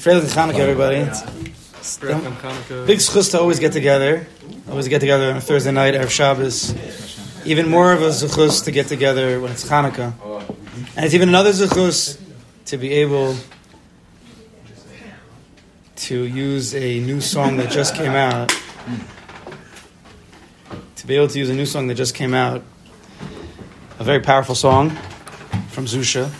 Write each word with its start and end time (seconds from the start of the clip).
Freilich 0.00 0.28
Chanukah, 0.34 0.58
everybody. 0.58 1.04
Big 2.86 2.98
schus 2.98 3.30
to 3.30 3.40
always 3.40 3.58
get 3.58 3.72
together. 3.72 4.26
Always 4.68 4.88
get 4.88 5.00
together 5.00 5.32
on 5.32 5.40
Thursday 5.40 5.72
night, 5.72 5.94
Erev 5.94 6.10
Shabbos. 6.10 6.74
Even 7.46 7.70
more 7.70 7.92
of 7.92 8.02
a 8.02 8.10
zuchus 8.10 8.64
to 8.64 8.70
get 8.70 8.88
together 8.88 9.40
when 9.40 9.50
it's 9.50 9.66
Hanukkah. 9.66 10.12
And 10.94 11.06
it's 11.06 11.14
even 11.14 11.30
another 11.30 11.52
zuchus 11.52 12.20
to 12.66 12.76
be 12.76 12.92
able 12.92 13.34
to 15.96 16.24
use 16.24 16.74
a 16.74 17.00
new 17.00 17.22
song 17.22 17.56
that 17.56 17.70
just 17.70 17.94
came 17.94 18.12
out. 18.12 18.52
To 20.96 21.06
be 21.06 21.16
able 21.16 21.28
to 21.28 21.38
use 21.38 21.48
a 21.48 21.54
new 21.54 21.64
song 21.64 21.86
that 21.86 21.94
just 21.94 22.14
came 22.14 22.34
out. 22.34 22.62
A 23.98 24.04
very 24.04 24.20
powerful 24.20 24.54
song 24.54 24.90
from 25.70 25.86
Zusha. 25.86 26.30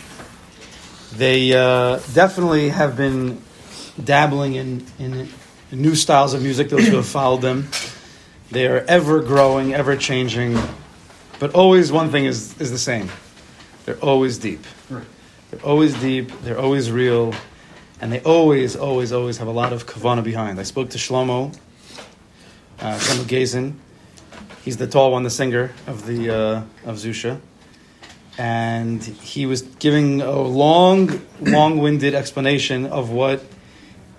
They 1.21 1.53
uh, 1.53 1.99
definitely 2.15 2.69
have 2.69 2.97
been 2.97 3.43
dabbling 4.03 4.55
in, 4.55 4.83
in 4.97 5.29
new 5.71 5.93
styles 5.93 6.33
of 6.33 6.41
music, 6.41 6.69
those 6.69 6.87
who 6.87 6.95
have 6.95 7.05
followed 7.05 7.41
them. 7.41 7.69
They 8.49 8.65
are 8.65 8.79
ever 8.87 9.21
growing, 9.21 9.75
ever 9.75 9.95
changing, 9.95 10.57
but 11.37 11.53
always 11.53 11.91
one 11.91 12.09
thing 12.09 12.25
is, 12.25 12.59
is 12.59 12.71
the 12.71 12.79
same. 12.79 13.07
They're 13.85 13.99
always 13.99 14.39
deep. 14.39 14.65
They're 14.89 15.61
always 15.63 15.93
deep, 16.01 16.31
they're 16.41 16.59
always 16.59 16.89
real, 16.89 17.35
and 18.01 18.11
they 18.11 18.21
always, 18.21 18.75
always, 18.75 19.13
always 19.13 19.37
have 19.37 19.47
a 19.47 19.51
lot 19.51 19.73
of 19.73 19.85
kavana 19.85 20.23
behind. 20.23 20.59
I 20.59 20.63
spoke 20.63 20.89
to 20.89 20.97
Shlomo, 20.97 21.55
uh, 22.79 22.97
Shlomo 22.97 23.27
Gaisin. 23.27 23.79
He's 24.65 24.77
the 24.77 24.87
tall 24.87 25.11
one, 25.11 25.21
the 25.21 25.29
singer 25.29 25.71
of 25.85 26.07
the 26.07 26.35
uh, 26.35 26.63
of 26.83 26.95
Zusha 26.95 27.39
and 28.37 29.03
he 29.03 29.45
was 29.45 29.61
giving 29.61 30.21
a 30.21 30.39
long, 30.39 31.21
long-winded 31.39 32.13
explanation 32.15 32.85
of 32.85 33.09
what 33.09 33.43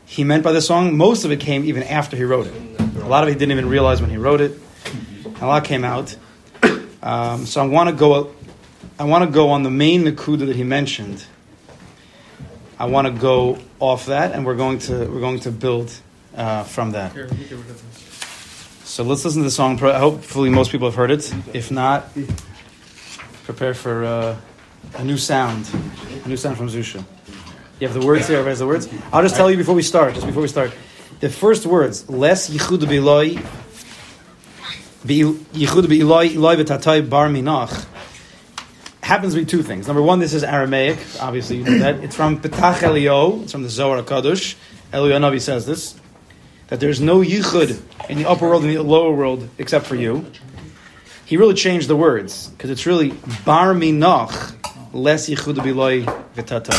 he 0.04 0.24
meant 0.24 0.44
by 0.44 0.52
the 0.52 0.60
song. 0.60 0.96
Most 0.96 1.24
of 1.24 1.32
it 1.32 1.40
came 1.40 1.64
even 1.64 1.82
after 1.82 2.16
he 2.16 2.24
wrote 2.24 2.46
it. 2.46 2.54
A 2.96 3.08
lot 3.08 3.22
of 3.22 3.28
it 3.28 3.32
he 3.32 3.38
didn't 3.38 3.52
even 3.52 3.68
realize 3.68 4.00
when 4.00 4.10
he 4.10 4.16
wrote 4.16 4.40
it. 4.40 4.58
a 5.40 5.46
lot 5.46 5.64
came 5.64 5.84
out. 5.84 6.16
Um, 7.02 7.46
so 7.46 7.62
I 7.62 7.66
want 7.66 7.88
to 7.88 7.94
go. 7.94 8.32
I 8.98 9.04
want 9.04 9.24
to 9.24 9.30
go 9.30 9.50
on 9.50 9.62
the 9.62 9.70
main 9.70 10.04
nakuda 10.04 10.46
that 10.46 10.56
he 10.56 10.62
mentioned. 10.62 11.24
I 12.78 12.86
want 12.86 13.06
to 13.06 13.12
go 13.12 13.58
off 13.80 14.06
that, 14.06 14.32
and 14.32 14.46
we're 14.46 14.56
going 14.56 14.78
to 14.80 15.06
we're 15.06 15.20
going 15.20 15.40
to 15.40 15.50
build 15.50 15.92
uh, 16.36 16.62
from 16.64 16.92
that. 16.92 17.12
So 18.84 19.02
let's 19.02 19.24
listen 19.24 19.40
to 19.40 19.44
the 19.44 19.50
song. 19.50 19.78
Hopefully, 19.78 20.50
most 20.50 20.70
people 20.70 20.86
have 20.86 20.94
heard 20.94 21.10
it. 21.10 21.32
If 21.52 21.70
not, 21.70 22.06
prepare 23.44 23.74
for 23.74 24.04
uh, 24.04 24.36
a 24.96 25.04
new 25.04 25.16
sound, 25.16 25.68
a 26.24 26.28
new 26.28 26.36
sound 26.36 26.56
from 26.56 26.68
Zusha. 26.68 27.04
You 27.80 27.88
have 27.88 27.98
the 27.98 28.06
words 28.06 28.28
here. 28.28 28.38
Everybody 28.38 28.52
has 28.52 28.58
the 28.60 28.66
words. 28.66 28.88
I'll 29.12 29.22
just 29.22 29.36
tell 29.36 29.50
you 29.50 29.56
before 29.56 29.74
we 29.74 29.82
start. 29.82 30.14
Just 30.14 30.26
before 30.26 30.42
we 30.42 30.48
start, 30.48 30.72
the 31.20 31.28
first 31.28 31.66
words 31.66 32.08
"les 32.08 32.50
yichud 32.50 32.80
beiloi 32.80 33.36
yichud 35.04 35.86
beiloi 35.86 36.34
iloi 36.34 36.56
v'tatay 36.62 37.08
bar 37.08 37.28
minach." 37.28 37.86
Happens 39.02 39.34
to 39.34 39.40
be 39.40 39.46
two 39.46 39.62
things. 39.62 39.88
Number 39.88 40.00
one, 40.00 40.20
this 40.20 40.32
is 40.32 40.44
Aramaic. 40.44 40.98
Obviously, 41.20 41.56
you 41.56 41.64
know 41.64 41.78
that. 41.78 41.96
It's 42.04 42.14
from 42.14 42.40
Petach 42.40 42.82
Elio. 42.82 43.42
It's 43.42 43.50
from 43.52 43.64
the 43.64 43.68
Zohar 43.68 44.00
Kadosh. 44.02 44.54
Elio 44.92 45.18
Navi 45.18 45.40
says 45.40 45.66
this 45.66 45.98
that 46.68 46.80
there's 46.80 47.00
no 47.00 47.18
yichud 47.18 47.82
in 48.08 48.18
the 48.18 48.28
upper 48.28 48.48
world 48.48 48.62
and 48.62 48.72
the 48.74 48.82
lower 48.82 49.12
world 49.12 49.48
except 49.58 49.86
for 49.86 49.96
you 49.96 50.24
he 51.32 51.38
really 51.38 51.54
changed 51.54 51.88
the 51.88 51.96
words 51.96 52.48
because 52.48 52.68
it's 52.68 52.84
really 52.84 53.14
bar 53.46 53.72
minoch 53.72 54.54
less 54.92 55.30
yichud 55.30 55.54
biloy 55.54 56.04
v'tata. 56.36 56.76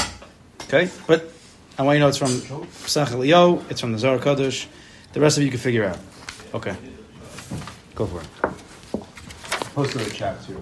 Okay, 0.65 0.91
but 1.07 1.27
I 1.75 1.81
want 1.81 1.95
you 1.95 1.99
to 2.01 2.05
know 2.05 2.09
it's 2.09 2.19
from 2.19 2.67
Pesach 2.83 3.13
Elio, 3.13 3.65
it's 3.71 3.81
from 3.81 3.93
the 3.93 3.97
Zohar 3.97 4.19
Kadosh. 4.19 4.67
The 5.13 5.21
rest 5.21 5.39
of 5.39 5.43
you 5.43 5.49
can 5.49 5.57
figure 5.57 5.85
out. 5.85 5.97
Okay, 6.53 6.75
go 7.95 8.05
for 8.05 8.21
it. 8.21 8.27
Post 9.73 9.95
the 9.95 10.07
chat 10.11 10.37
too. 10.45 10.61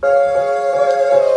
Thank 0.00 1.28
you. 1.28 1.33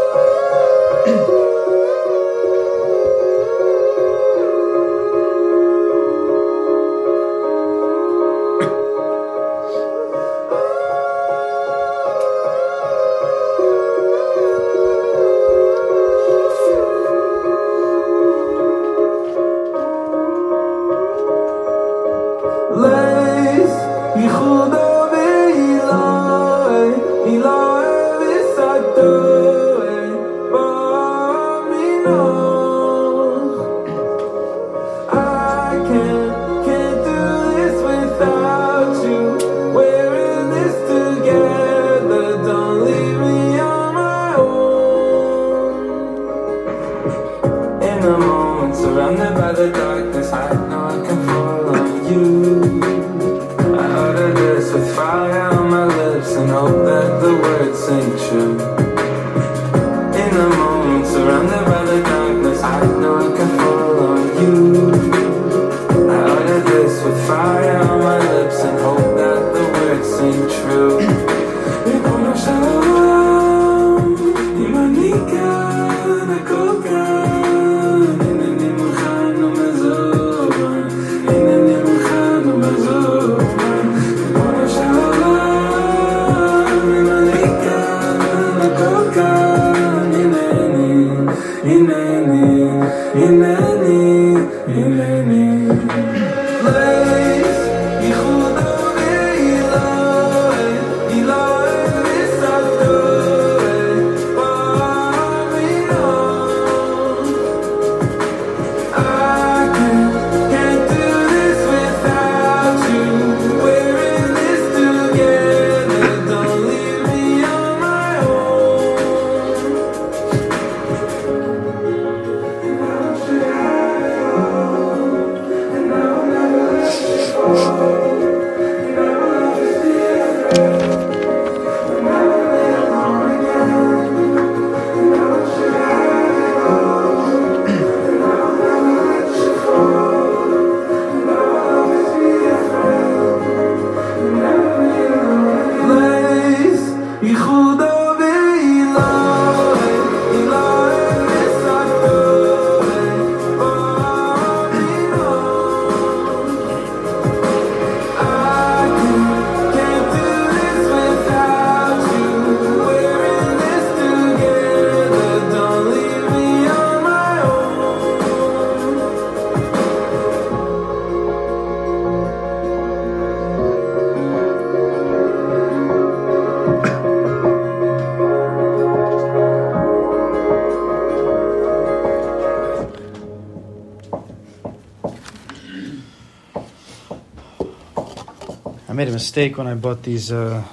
Mistake 189.18 189.58
when 189.58 189.66
I 189.66 189.74
bought 189.74 190.04
these 190.04 190.32
uh, 190.32 190.64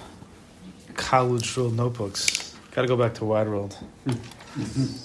college 0.96 1.56
ruled 1.56 1.74
notebooks. 1.74 2.54
Got 2.72 2.82
to 2.82 2.88
go 2.88 2.94
back 2.94 3.14
to 3.14 3.24
Wide 3.24 3.48
World. 3.48 3.74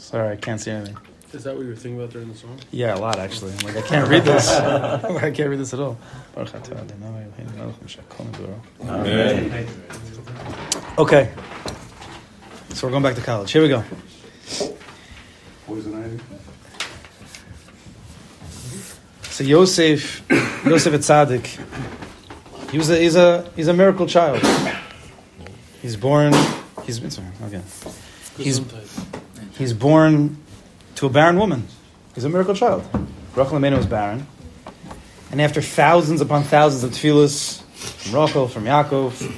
Sorry, 0.10 0.34
I 0.34 0.36
can't 0.36 0.60
see 0.60 0.72
anything. 0.72 0.98
Is 1.32 1.46
that 1.46 1.56
what 1.56 1.64
you 1.64 1.70
were 1.70 1.76
thinking 1.76 2.02
about 2.02 2.12
during 2.12 2.28
the 2.28 2.36
song? 2.36 2.60
Yeah, 2.72 2.96
a 2.96 3.00
lot 3.00 3.18
actually. 3.18 3.54
I'm 3.54 3.60
like, 3.60 3.78
I 3.78 3.82
can't 3.82 4.10
read 4.10 4.26
this. 4.26 4.50
I 5.28 5.32
can't 5.32 5.50
read 5.50 5.60
this 5.60 5.74
at 5.74 5.80
all. 5.80 5.98
Amen. 8.82 9.68
Okay. 10.98 11.32
So 12.74 12.88
we're 12.88 12.92
going 12.92 13.04
back 13.04 13.16
to 13.16 13.22
college. 13.22 13.54
Here 13.54 13.62
we 13.62 13.70
go. 13.70 13.86
Poison 15.66 15.96
ivy. 16.04 16.20
So 19.30 19.46
Yosef, 19.46 20.30
Yosef 20.66 20.94
Atzadik, 20.94 21.48
he 22.72 22.78
was 22.78 22.90
a, 22.90 23.00
he's 23.00 23.16
a 23.16 23.50
he's 23.56 23.68
a 23.68 23.74
miracle 23.74 24.06
child. 24.06 24.42
He's 25.82 25.96
born. 25.96 26.34
He's 26.86 27.00
sorry, 27.14 27.28
okay. 27.46 27.62
He's 28.38 28.62
he's 29.58 29.74
born 29.74 30.38
to 30.96 31.08
a 31.08 31.10
barren 31.10 31.38
woman. 31.38 31.68
He's 32.14 32.26
a 32.26 32.30
miracle 32.30 32.54
child. 32.54 32.84
Rachel 33.36 33.58
Imeinu 33.58 33.78
was 33.78 33.86
barren, 33.86 34.28
and 35.32 35.42
after 35.42 35.62
thousands 35.62 36.22
upon 36.22 36.44
thousands 36.44 36.84
of 36.84 36.92
tefillas 36.92 37.62
from 37.64 38.20
Rachel, 38.20 38.48
from 38.48 38.66
Yaakov, 38.66 39.34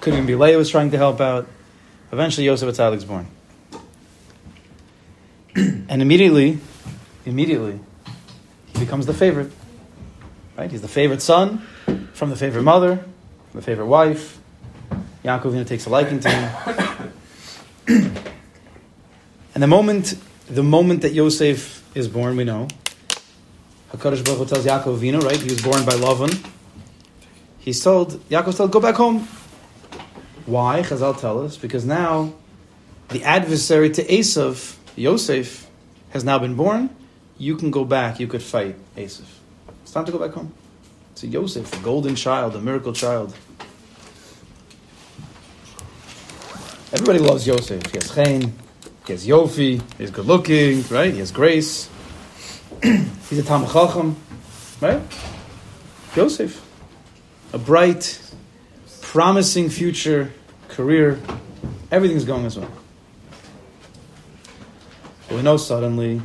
couldn't 0.00 0.18
even 0.18 0.26
be 0.26 0.34
Leah 0.34 0.56
was 0.56 0.70
trying 0.70 0.90
to 0.92 0.96
help 0.96 1.20
out. 1.20 1.46
Eventually, 2.12 2.46
Yosef 2.46 2.68
Atzadik's 2.68 3.04
born, 3.04 3.26
and 5.54 6.02
immediately, 6.02 6.58
immediately, 7.26 7.78
he 8.72 8.78
becomes 8.78 9.06
the 9.06 9.14
favorite. 9.14 9.52
Right? 10.56 10.70
He's 10.70 10.82
the 10.82 10.88
favorite 10.88 11.22
son 11.22 11.64
from 12.20 12.28
the 12.28 12.36
favorite 12.36 12.64
mother, 12.64 12.96
from 12.96 13.60
the 13.60 13.62
favorite 13.62 13.86
wife. 13.86 14.38
Yaakov 15.24 15.54
know, 15.54 15.64
takes 15.64 15.86
a 15.86 15.88
liking 15.88 16.20
to 16.20 16.28
him. 16.28 17.12
and 19.54 19.62
the 19.62 19.66
moment, 19.66 20.18
the 20.44 20.62
moment 20.62 21.00
that 21.00 21.14
Yosef 21.14 21.82
is 21.96 22.08
born, 22.08 22.36
we 22.36 22.44
know. 22.44 22.68
Hakadosh 23.94 24.22
Baruch 24.22 24.38
Hu 24.40 24.44
tells 24.44 24.66
Yaakov 24.66 24.98
Avinu, 24.98 25.22
right? 25.22 25.40
He 25.40 25.48
was 25.48 25.62
born 25.62 25.82
by 25.86 25.92
Lavan. 25.92 26.46
He's 27.58 27.82
told 27.82 28.12
Yaakov 28.28 28.54
told 28.54 28.70
go 28.70 28.80
back 28.80 28.96
home. 28.96 29.26
Why? 30.44 30.82
Chazal 30.82 31.18
tell 31.18 31.42
us 31.42 31.56
because 31.56 31.86
now 31.86 32.34
the 33.08 33.24
adversary 33.24 33.88
to 33.88 34.04
Esav, 34.04 34.76
Yosef, 34.94 35.70
has 36.10 36.22
now 36.22 36.38
been 36.38 36.54
born. 36.54 36.90
You 37.38 37.56
can 37.56 37.70
go 37.70 37.86
back. 37.86 38.20
You 38.20 38.26
could 38.26 38.42
fight 38.42 38.76
Esav. 38.94 39.24
It's 39.84 39.92
time 39.92 40.04
to 40.04 40.12
go 40.12 40.18
back 40.18 40.32
home. 40.32 40.52
To 41.20 41.26
Yosef, 41.26 41.70
the 41.70 41.76
golden 41.80 42.14
child, 42.14 42.54
the 42.54 42.62
miracle 42.62 42.94
child. 42.94 43.36
Everybody 46.94 47.18
loves 47.18 47.46
Yosef. 47.46 47.84
He 47.92 47.98
has 47.98 48.14
chen, 48.14 48.54
he 49.06 49.12
has 49.12 49.26
yofi, 49.26 49.82
he's 49.98 50.10
good 50.10 50.24
looking, 50.24 50.82
right? 50.88 51.12
He 51.12 51.18
has 51.18 51.30
grace. 51.30 51.90
he's 52.82 53.38
a 53.38 53.42
Talmud 53.42 53.70
Chacham, 53.70 54.16
right? 54.80 55.02
Yosef, 56.16 56.66
a 57.52 57.58
bright, 57.58 58.18
promising 59.02 59.68
future 59.68 60.32
career. 60.68 61.20
Everything's 61.90 62.24
going 62.24 62.46
as 62.46 62.58
well. 62.58 62.72
But 65.28 65.36
we 65.36 65.42
know 65.42 65.58
suddenly 65.58 66.22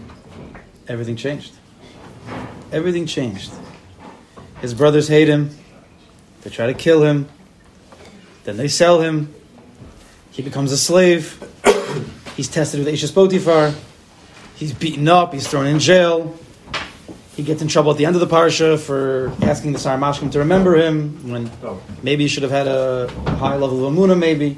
everything 0.88 1.18
changed. 1.18 1.54
Everything 2.72 3.06
changed. 3.06 3.52
His 4.66 4.74
brothers 4.74 5.08
hate 5.08 5.28
him. 5.28 5.52
They 6.42 6.50
try 6.50 6.66
to 6.66 6.74
kill 6.74 7.04
him. 7.04 7.30
Then 8.46 8.58
they 8.58 8.68
sell 8.68 9.00
him. 9.00 9.32
He 10.32 10.42
becomes 10.42 10.72
a 10.72 10.78
slave. 10.78 11.38
He's 12.36 12.48
tested 12.48 12.80
with 12.80 12.92
Ashes 12.92 13.12
Potiphar. 13.12 13.76
He's 14.56 14.74
beaten 14.74 15.08
up. 15.08 15.36
He's 15.36 15.48
thrown 15.48 15.68
in 15.68 15.78
jail. 15.78 16.36
He 17.36 17.44
gets 17.44 17.62
in 17.62 17.68
trouble 17.68 17.92
at 17.92 17.98
the 18.00 18.08
end 18.08 18.16
of 18.16 18.22
the 18.22 18.36
parsha 18.36 18.80
for 18.80 19.32
asking 19.44 19.74
the 19.74 19.78
Saramashkim 19.78 20.32
to 20.32 20.40
remember 20.40 20.76
him 20.76 21.30
when 21.32 21.52
maybe 22.02 22.24
he 22.24 22.28
should 22.28 22.42
have 22.42 22.52
had 22.52 22.66
a 22.68 23.08
high 23.38 23.58
level 23.58 23.86
of 23.86 23.94
amuna. 23.94 24.18
Maybe. 24.18 24.58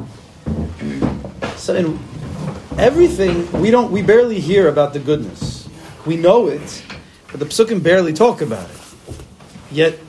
So 1.58 1.76
in 1.76 2.00
everything 2.78 3.52
we 3.60 3.72
don't 3.72 3.92
we 3.92 4.04
barely 4.04 4.40
hear 4.40 4.70
about 4.70 4.94
the 4.94 5.00
goodness. 5.00 5.68
We 6.06 6.16
know 6.16 6.48
it, 6.48 6.82
but 7.30 7.42
the 7.42 7.46
psukim 7.46 7.84
barely 7.84 8.14
talk 8.14 8.40
about 8.40 8.70
it. 8.70 8.77
Yet 9.72 10.00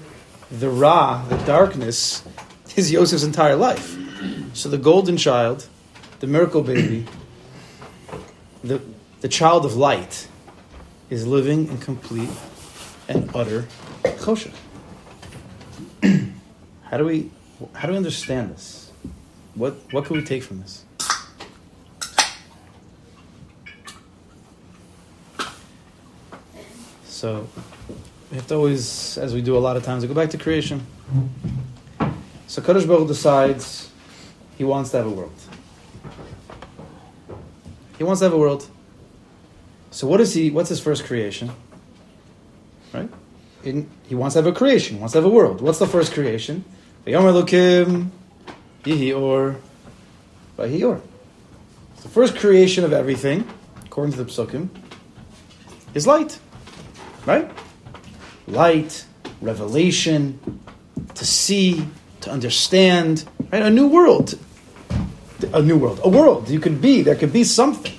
the 0.51 0.71
ra, 0.71 1.25
the 1.29 1.37
darkness, 1.39 2.23
is 2.77 2.93
Yosef's 2.93 3.25
entire 3.25 3.57
life. 3.57 3.97
So 4.55 4.69
the 4.69 4.79
golden 4.79 5.17
child, 5.17 5.67
the 6.21 6.27
miracle 6.27 6.63
baby, 6.63 7.07
the, 8.63 8.81
the 9.21 9.29
child 9.29 9.65
of 9.65 9.77
light, 9.77 10.29
is 11.11 11.27
living 11.27 11.69
in 11.69 11.79
complete 11.79 12.31
and 13.09 13.31
utter 13.35 13.67
choshech. 14.05 14.55
how 16.83 16.97
do 16.97 17.05
we 17.05 17.31
how 17.75 17.87
do 17.87 17.93
we 17.93 17.97
understand 17.97 18.51
this? 18.51 18.93
What 19.55 19.75
what 19.91 20.05
can 20.05 20.17
we 20.17 20.23
take 20.23 20.43
from 20.43 20.61
this? 20.61 20.85
So 27.05 27.49
we 28.31 28.37
have 28.37 28.47
to 28.49 28.55
always, 28.57 29.17
as 29.19 29.35
we 29.35 29.41
do 29.41 29.57
a 29.57 29.59
lot 29.59 29.77
of 29.77 29.85
times, 29.85 30.03
we 30.03 30.09
go 30.09 30.15
back 30.15 30.31
to 30.31 30.39
creation. 30.39 30.87
So 32.47 32.63
Kadosh 32.63 32.87
Baruch 32.87 33.09
decides 33.09 33.91
he 34.57 34.65
wants 34.65 34.91
to 34.91 34.99
have 34.99 35.07
a 35.07 35.11
world. 35.11 35.33
He 37.97 38.05
wants 38.05 38.21
to 38.21 38.27
have 38.27 38.33
a 38.33 38.39
world. 38.39 38.69
So 39.91 40.07
what 40.07 40.21
is 40.21 40.35
he? 40.35 40.51
What's 40.51 40.69
his 40.69 40.81
first 40.81 41.05
creation? 41.05 41.51
Right? 42.93 43.11
In, 43.65 43.89
he 44.07 44.15
wants 44.15 44.35
to 44.35 44.43
have 44.43 44.47
a 44.47 44.57
creation. 44.57 45.01
Wants 45.01 45.13
to 45.13 45.19
have 45.19 45.25
a 45.25 45.31
world. 45.31 45.61
What's 45.61 45.79
the 45.79 45.87
first 45.87 46.13
creation? 46.13 46.65
Vayomer 47.07 48.11
Yihi 48.85 49.19
Or 49.19 49.57
Vahior. 50.57 51.01
The 52.03 52.09
first 52.09 52.37
creation 52.37 52.85
of 52.85 52.93
everything, 52.93 53.49
according 53.85 54.13
to 54.13 54.25
the 54.25 54.31
Psukim, 54.31 54.69
is 55.95 56.07
light. 56.07 56.39
Right? 57.27 57.51
Light, 58.49 59.05
revelation, 59.41 60.39
to 61.15 61.25
see, 61.25 61.87
to 62.21 62.31
understand, 62.31 63.25
right? 63.53 63.63
A 63.63 63.71
new 63.71 63.87
world. 63.87 64.39
A 65.53 65.63
new 65.63 65.79
world. 65.79 66.01
A 66.03 66.09
world. 66.09 66.49
You 66.49 66.61
could 66.61 66.81
be, 66.81 67.03
there 67.03 67.15
could 67.15 67.33
be 67.33 67.45
something. 67.45 67.99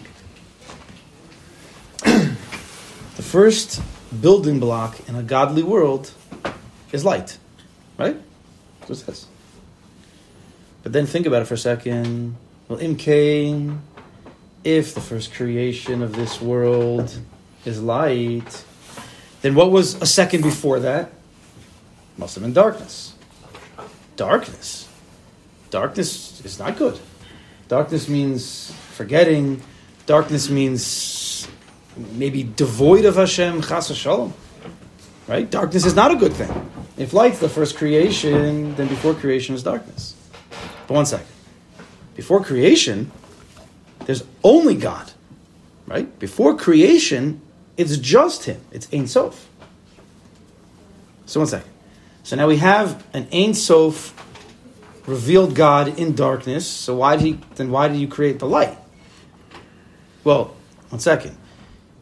the 2.03 3.23
first 3.23 3.81
building 4.21 4.59
block 4.59 5.07
in 5.07 5.15
a 5.15 5.23
godly 5.23 5.63
world 5.63 6.11
is 6.91 7.05
light. 7.05 7.37
Right? 7.97 8.17
That's 8.79 8.89
what 8.89 8.99
it 8.99 9.05
says. 9.05 9.25
But 10.83 10.93
then 10.93 11.05
think 11.05 11.25
about 11.25 11.41
it 11.41 11.45
for 11.45 11.55
a 11.55 11.57
second. 11.57 12.35
Well, 12.67 12.79
Cain, 12.95 13.81
if 14.63 14.93
the 14.93 15.01
first 15.01 15.33
creation 15.33 16.01
of 16.01 16.15
this 16.15 16.41
world 16.41 17.17
is 17.65 17.81
light, 17.81 18.63
then 19.41 19.55
what 19.55 19.71
was 19.71 19.95
a 20.01 20.05
second 20.05 20.41
before 20.41 20.79
that? 20.81 21.11
Must 22.17 22.35
have 22.35 22.43
been 22.43 22.53
darkness. 22.53 23.13
Darkness. 24.15 24.87
Darkness 25.69 26.43
is 26.43 26.59
not 26.59 26.77
good. 26.77 26.99
Darkness 27.67 28.09
means 28.09 28.71
forgetting. 28.91 29.61
Darkness 30.05 30.49
means 30.49 31.47
maybe 32.13 32.43
devoid 32.43 33.05
of 33.05 33.15
Hashem, 33.15 33.61
chas 33.61 33.95
shalom. 33.95 34.33
Right? 35.27 35.49
Darkness 35.49 35.85
is 35.85 35.95
not 35.95 36.11
a 36.11 36.15
good 36.15 36.33
thing. 36.33 36.69
If 36.97 37.13
light's 37.13 37.39
the 37.39 37.47
first 37.47 37.77
creation, 37.77 38.75
then 38.75 38.87
before 38.87 39.13
creation 39.13 39.55
is 39.55 39.63
darkness. 39.63 40.15
But 40.87 40.95
one 40.95 41.05
second. 41.05 41.27
Before 42.15 42.43
creation, 42.43 43.11
there's 44.05 44.23
only 44.43 44.75
God. 44.75 45.11
Right? 45.85 46.19
Before 46.19 46.57
creation, 46.57 47.41
it's 47.79 47.97
just 47.97 48.43
Him. 48.43 48.59
It's 48.71 48.87
Ein 48.93 49.07
Sof. 49.07 49.47
So 51.25 51.39
one 51.39 51.47
second. 51.47 51.71
So 52.23 52.35
now 52.35 52.47
we 52.47 52.57
have 52.57 53.03
an 53.13 53.27
Ein 53.31 53.53
Sof 53.53 54.13
revealed 55.07 55.55
God 55.55 55.97
in 55.97 56.13
darkness. 56.13 56.67
So 56.67 56.95
why 56.95 57.15
did 57.15 57.25
he 57.25 57.39
then 57.55 57.71
why 57.71 57.87
did 57.87 57.97
you 57.97 58.07
create 58.07 58.39
the 58.39 58.47
light? 58.47 58.77
Well, 60.23 60.55
one 60.89 60.99
second. 60.99 61.37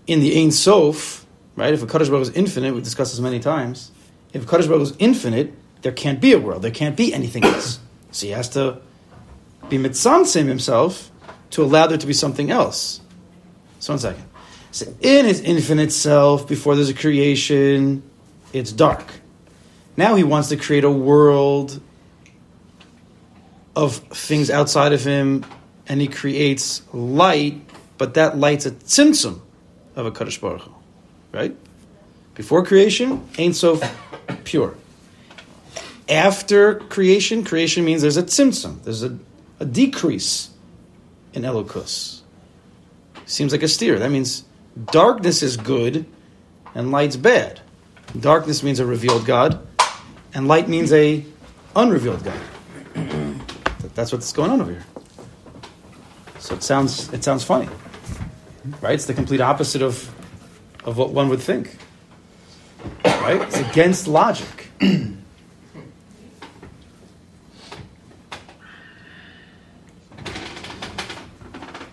In 0.07 0.19
the 0.19 0.41
Ein 0.41 0.51
Sof, 0.51 1.25
right? 1.55 1.73
If 1.73 1.83
a 1.83 1.87
Kaddish 1.87 2.09
Baruch 2.09 2.23
is 2.23 2.29
infinite, 2.31 2.73
we 2.73 2.81
discussed 2.81 3.11
this 3.11 3.19
many 3.19 3.39
times. 3.39 3.91
If 4.33 4.43
a 4.43 4.47
Kaddish 4.47 4.67
Baruch 4.67 4.81
is 4.81 4.93
infinite, 4.97 5.53
there 5.83 5.91
can't 5.91 6.19
be 6.19 6.33
a 6.33 6.39
world. 6.39 6.63
There 6.63 6.71
can't 6.71 6.97
be 6.97 7.13
anything 7.13 7.43
else. 7.43 7.79
So 8.11 8.25
he 8.25 8.31
has 8.31 8.49
to 8.49 8.81
be 9.69 9.77
mitzamtzim 9.77 10.47
himself 10.47 11.11
to 11.51 11.63
allow 11.63 11.87
there 11.87 11.97
to 11.97 12.07
be 12.07 12.13
something 12.13 12.49
else. 12.49 13.01
So 13.79 13.93
one 13.93 13.99
second. 13.99 14.26
So 14.77 14.93
in 15.01 15.25
his 15.25 15.41
infinite 15.41 15.91
self, 15.91 16.47
before 16.47 16.75
there's 16.75 16.89
a 16.89 16.93
creation, 16.93 18.03
it's 18.53 18.71
dark. 18.71 19.03
Now 19.95 20.13
he 20.13 20.23
wants 20.23 20.49
to 20.49 20.55
create 20.55 20.83
a 20.83 20.91
world 20.91 21.81
of 23.75 23.95
things 23.95 24.51
outside 24.51 24.93
of 24.93 25.03
him, 25.03 25.43
and 25.87 25.99
he 25.99 26.07
creates 26.07 26.83
light, 26.93 27.59
but 27.97 28.13
that 28.13 28.37
light's 28.37 28.67
a 28.67 28.71
tzimtzum 28.71 29.41
of 29.95 30.05
a 30.05 30.11
Kaddish 30.11 30.39
Baruch 30.39 30.61
Hu, 30.61 30.71
right? 31.31 31.55
Before 32.35 32.63
creation, 32.63 33.27
Ein 33.39 33.53
Sof, 33.53 33.81
pure. 34.43 34.77
After 36.07 36.75
creation, 36.75 37.43
creation 37.43 37.83
means 37.83 38.03
there's 38.03 38.17
a 38.17 38.21
tzimtzum, 38.21 38.83
there's 38.83 39.01
a, 39.01 39.17
a 39.59 39.65
decrease 39.65 40.51
in 41.33 41.41
Elokus. 41.41 42.21
Seems 43.25 43.51
like 43.51 43.63
a 43.63 43.67
steer. 43.67 43.97
That 43.97 44.11
means 44.11 44.43
darkness 44.85 45.43
is 45.43 45.57
good 45.57 46.05
and 46.75 46.91
light's 46.91 47.15
bad. 47.15 47.61
Darkness 48.19 48.63
means 48.63 48.79
a 48.79 48.85
revealed 48.85 49.25
God, 49.25 49.65
and 50.33 50.47
light 50.47 50.69
means 50.69 50.93
a 50.93 51.25
unrevealed 51.75 52.23
God. 52.23 52.39
That's 53.97 54.11
what's 54.11 54.31
going 54.31 54.51
on 54.51 54.61
over 54.61 54.71
here. 54.71 54.85
So 56.37 56.53
it 56.53 56.61
sounds 56.61 57.11
it 57.11 57.23
sounds 57.23 57.43
funny, 57.43 57.67
right? 58.79 58.93
It's 58.93 59.05
the 59.05 59.15
complete 59.15 59.41
opposite 59.41 59.81
of 59.81 60.13
of 60.85 60.97
what 60.97 61.09
one 61.09 61.29
would 61.29 61.41
think, 61.41 61.77
right? 63.03 63.41
It's 63.41 63.57
against 63.57 64.07
logic. 64.07 64.69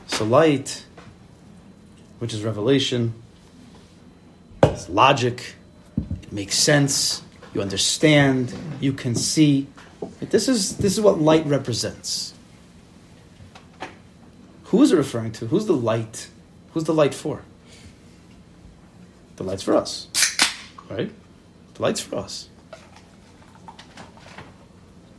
so 0.06 0.24
light, 0.26 0.83
which 2.24 2.32
is 2.32 2.42
revelation, 2.42 3.12
It's 4.62 4.88
logic. 4.88 5.56
It 6.22 6.32
makes 6.32 6.58
sense. 6.58 7.22
You 7.52 7.60
understand. 7.60 8.50
You 8.80 8.94
can 8.94 9.14
see. 9.14 9.66
This 10.20 10.48
is 10.48 10.78
this 10.78 10.94
is 10.94 11.02
what 11.02 11.20
light 11.20 11.44
represents. 11.44 12.32
Who 14.70 14.80
is 14.80 14.90
it 14.90 14.96
referring 14.96 15.32
to? 15.32 15.48
Who's 15.48 15.66
the 15.66 15.74
light? 15.74 16.30
Who's 16.72 16.84
the 16.84 16.94
light 16.94 17.12
for? 17.12 17.42
The 19.36 19.42
light's 19.42 19.62
for 19.62 19.74
us, 19.74 20.08
right? 20.88 21.12
The 21.74 21.82
light's 21.82 22.00
for 22.00 22.16
us. 22.16 22.48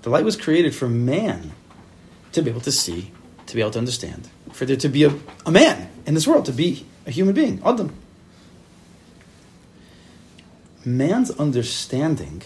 The 0.02 0.10
light 0.10 0.26
was 0.26 0.36
created 0.36 0.74
for 0.74 0.90
man 0.90 1.52
to 2.32 2.42
be 2.42 2.50
able 2.50 2.62
to 2.62 2.72
see, 2.72 3.12
to 3.46 3.54
be 3.54 3.62
able 3.62 3.72
to 3.72 3.80
understand, 3.80 4.28
for 4.54 4.66
there 4.66 4.78
to 4.78 4.90
be 4.90 5.04
a, 5.04 5.14
a 5.46 5.52
man 5.52 5.90
in 6.06 6.14
this 6.14 6.28
world, 6.28 6.46
to 6.46 6.54
be 6.54 6.86
a 7.06 7.12
human 7.12 7.34
being, 7.34 7.62
Adam. 7.66 7.94
Man's 10.84 11.32
understanding, 11.32 12.44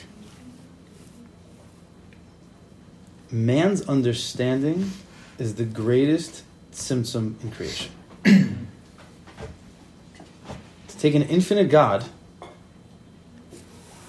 man's 3.32 3.82
understanding 3.88 4.92
is 5.38 5.56
the 5.56 5.66
greatest 5.66 6.44
tzimtzum 6.74 7.42
in 7.44 7.52
creation. 7.52 7.92
to 8.24 8.58
take 10.98 11.16
an 11.16 11.24
infinite 11.24 11.70
God 11.70 12.06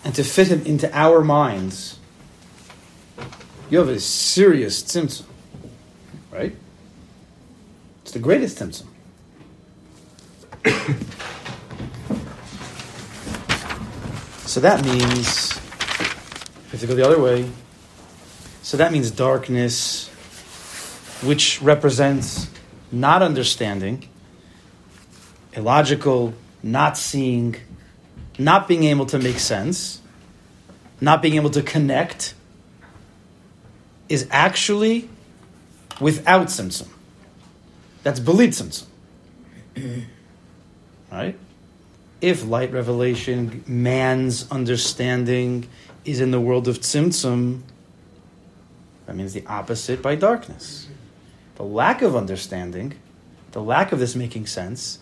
and 0.04 0.14
to 0.14 0.23
fit 0.23 0.49
him 0.49 0.62
into 0.64 0.88
our 0.97 1.23
minds, 1.25 1.99
you 3.69 3.78
have 3.78 3.88
a 3.88 4.00
serious 4.00 4.83
tzimtzum, 4.83 5.25
right? 6.30 6.54
It's 8.02 8.12
the 8.12 8.19
greatest 8.21 8.59
tzimtzum. 8.59 8.89
So 14.47 14.61
that 14.61 14.85
means, 14.85 15.57
if 16.73 16.83
you 16.83 16.88
go 16.88 16.95
the 16.95 17.05
other 17.07 17.21
way, 17.21 17.50
so 18.62 18.76
that 18.76 18.93
means 18.93 19.11
darkness, 19.11 20.09
which 21.23 21.61
represents 21.62 22.49
not 22.93 23.23
understanding, 23.23 24.09
illogical, 25.55 26.35
not 26.62 26.97
seeing, 26.99 27.57
not 28.38 28.69
being 28.69 28.85
able 28.85 29.07
to 29.07 29.19
make 29.19 29.38
sense, 29.38 30.00
not 31.00 31.23
being 31.23 31.35
able 31.37 31.50
to 31.50 31.62
connect, 31.62 32.35
is 34.09 34.26
actually 34.31 35.09
without 36.00 36.49
tzimtzum. 36.49 36.88
That's 38.02 38.21
belit 38.21 38.50
tzimtzum. 38.50 38.87
Right? 41.11 41.38
If 42.21 42.47
light 42.47 42.73
revelation, 42.73 43.64
man's 43.67 44.50
understanding, 44.50 45.69
is 46.05 46.21
in 46.21 46.31
the 46.31 46.40
world 46.40 46.69
of 46.69 46.81
tzimtzum, 46.81 47.62
that 49.07 49.17
means 49.17 49.33
the 49.33 49.45
opposite 49.47 50.02
by 50.02 50.14
darkness. 50.14 50.88
The 51.57 51.64
lack 51.64 52.02
of 52.02 52.14
understanding, 52.14 52.95
the 53.52 53.62
lack 53.62 53.93
of 53.93 53.99
this 53.99 54.14
making 54.14 54.47
sense, 54.47 54.99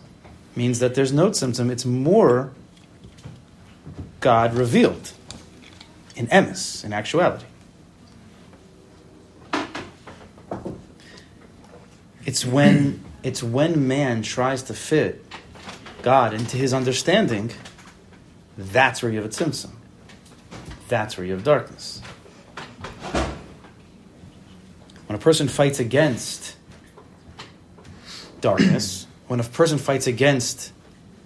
means 0.55 0.79
that 0.79 0.95
there's 0.95 1.13
no 1.13 1.29
tzimtzum. 1.29 1.69
It's 1.69 1.85
more 1.85 2.51
God 4.19 4.53
revealed 4.53 5.13
in 6.15 6.27
emes, 6.27 6.83
in 6.83 6.91
actuality. 6.91 7.45
It's 12.25 12.45
when 12.45 13.03
it's 13.23 13.41
when 13.41 13.87
man 13.87 14.21
tries 14.21 14.63
to 14.63 14.73
fit 14.73 15.28
God 16.01 16.33
into 16.33 16.57
his 16.57 16.73
understanding, 16.73 17.51
that's 18.57 19.01
where 19.01 19.11
you 19.11 19.21
have 19.21 19.25
a 19.25 19.33
tzimtzum. 19.33 19.71
That's 20.87 21.17
where 21.17 21.25
you 21.25 21.33
have 21.33 21.43
darkness. 21.43 22.01
When 25.07 25.15
a 25.15 25.19
person 25.19 25.47
fights 25.47 25.79
against 25.79 26.55
darkness, 28.41 29.07
when 29.27 29.39
a 29.39 29.43
person 29.43 29.77
fights 29.77 30.07
against 30.07 30.71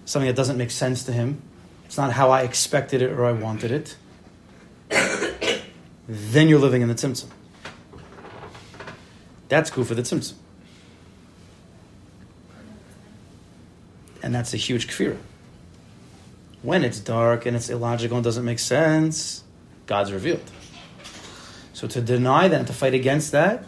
something 0.04 0.26
that 0.26 0.36
doesn't 0.36 0.56
make 0.56 0.70
sense 0.70 1.04
to 1.04 1.12
him, 1.12 1.42
it's 1.86 1.96
not 1.96 2.12
how 2.12 2.30
I 2.30 2.42
expected 2.42 3.02
it 3.02 3.10
or 3.12 3.24
I 3.24 3.32
wanted 3.32 3.70
it, 3.70 3.96
then 6.08 6.48
you're 6.48 6.58
living 6.58 6.82
in 6.82 6.88
the 6.88 6.94
tzimtzum. 6.94 7.28
That's 9.48 9.70
good 9.70 9.86
for 9.86 9.94
the 9.94 10.02
tzimtzum. 10.02 10.34
And 14.24 14.34
that's 14.34 14.54
a 14.54 14.56
huge 14.56 14.88
kfira. 14.88 15.18
When 16.62 16.82
it's 16.82 16.98
dark 16.98 17.44
and 17.44 17.54
it's 17.54 17.68
illogical 17.68 18.16
and 18.16 18.24
doesn't 18.24 18.46
make 18.46 18.58
sense, 18.58 19.44
God's 19.84 20.12
revealed. 20.12 20.50
So 21.74 21.86
to 21.88 22.00
deny 22.00 22.48
that 22.48 22.58
and 22.58 22.66
to 22.66 22.72
fight 22.72 22.94
against 22.94 23.32
that 23.32 23.66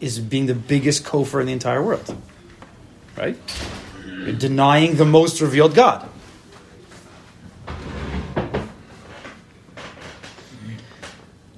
is 0.00 0.18
being 0.18 0.46
the 0.46 0.54
biggest 0.56 1.04
kofar 1.04 1.40
in 1.40 1.46
the 1.46 1.52
entire 1.52 1.80
world. 1.80 2.12
Right? 3.16 3.38
You're 4.04 4.32
denying 4.32 4.96
the 4.96 5.04
most 5.04 5.40
revealed 5.40 5.76
God. 5.76 6.08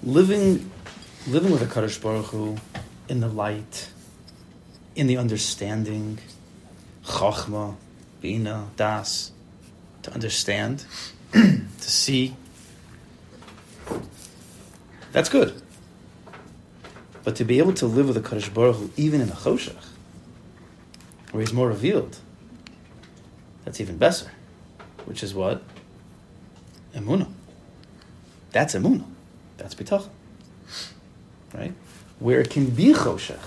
Living, 0.02 0.70
living 1.26 1.52
with 1.52 1.62
a 1.62 1.66
Kaddish 1.66 1.96
Baruch 1.96 2.26
Hu 2.26 2.58
in 3.08 3.20
the 3.20 3.28
light, 3.28 3.88
in 4.94 5.06
the 5.06 5.16
understanding, 5.16 6.18
chachma, 7.02 7.76
bina, 8.20 8.68
das, 8.76 9.32
to 10.02 10.12
understand, 10.12 10.84
to 11.32 11.60
see, 11.78 12.36
that's 15.12 15.28
good. 15.28 15.60
But 17.22 17.36
to 17.36 17.44
be 17.44 17.58
able 17.58 17.74
to 17.74 17.86
live 17.86 18.08
with 18.08 18.16
a 18.16 18.22
Kaddish 18.22 18.48
Baruch 18.48 18.76
Hu, 18.76 18.90
even 18.96 19.20
in 19.20 19.28
a 19.28 19.34
choshech, 19.34 19.84
where 21.32 21.40
he's 21.40 21.52
more 21.52 21.68
revealed, 21.68 22.18
that's 23.64 23.80
even 23.80 23.98
better. 23.98 24.30
Which 25.04 25.22
is 25.22 25.34
what? 25.34 25.62
Emunah. 26.94 27.30
That's 28.52 28.74
emunah. 28.74 29.06
That's 29.58 29.74
bitachon. 29.74 30.08
Right? 31.54 31.74
Where 32.18 32.40
it 32.40 32.50
can 32.50 32.70
be 32.70 32.92
choshech, 32.94 33.38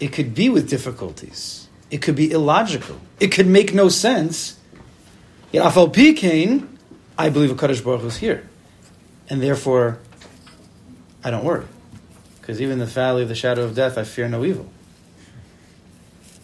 it 0.00 0.08
could 0.12 0.34
be 0.34 0.48
with 0.48 0.68
difficulties. 0.68 1.67
It 1.90 2.02
could 2.02 2.16
be 2.16 2.30
illogical. 2.30 3.00
It 3.18 3.28
could 3.28 3.46
make 3.46 3.74
no 3.74 3.88
sense. 3.88 4.58
Yet 5.52 5.64
afal 5.64 5.92
pikain, 5.92 6.68
I 7.16 7.30
believe 7.30 7.50
a 7.50 7.54
Kaddish 7.54 7.80
Baruch 7.80 8.04
is 8.04 8.18
here, 8.18 8.48
and 9.28 9.42
therefore, 9.42 9.98
I 11.24 11.30
don't 11.30 11.44
worry, 11.44 11.64
because 12.40 12.60
even 12.60 12.78
the 12.78 12.86
valley 12.86 13.22
of 13.22 13.28
the 13.28 13.34
shadow 13.34 13.64
of 13.64 13.74
death, 13.74 13.96
I 13.96 14.04
fear 14.04 14.28
no 14.28 14.44
evil 14.44 14.68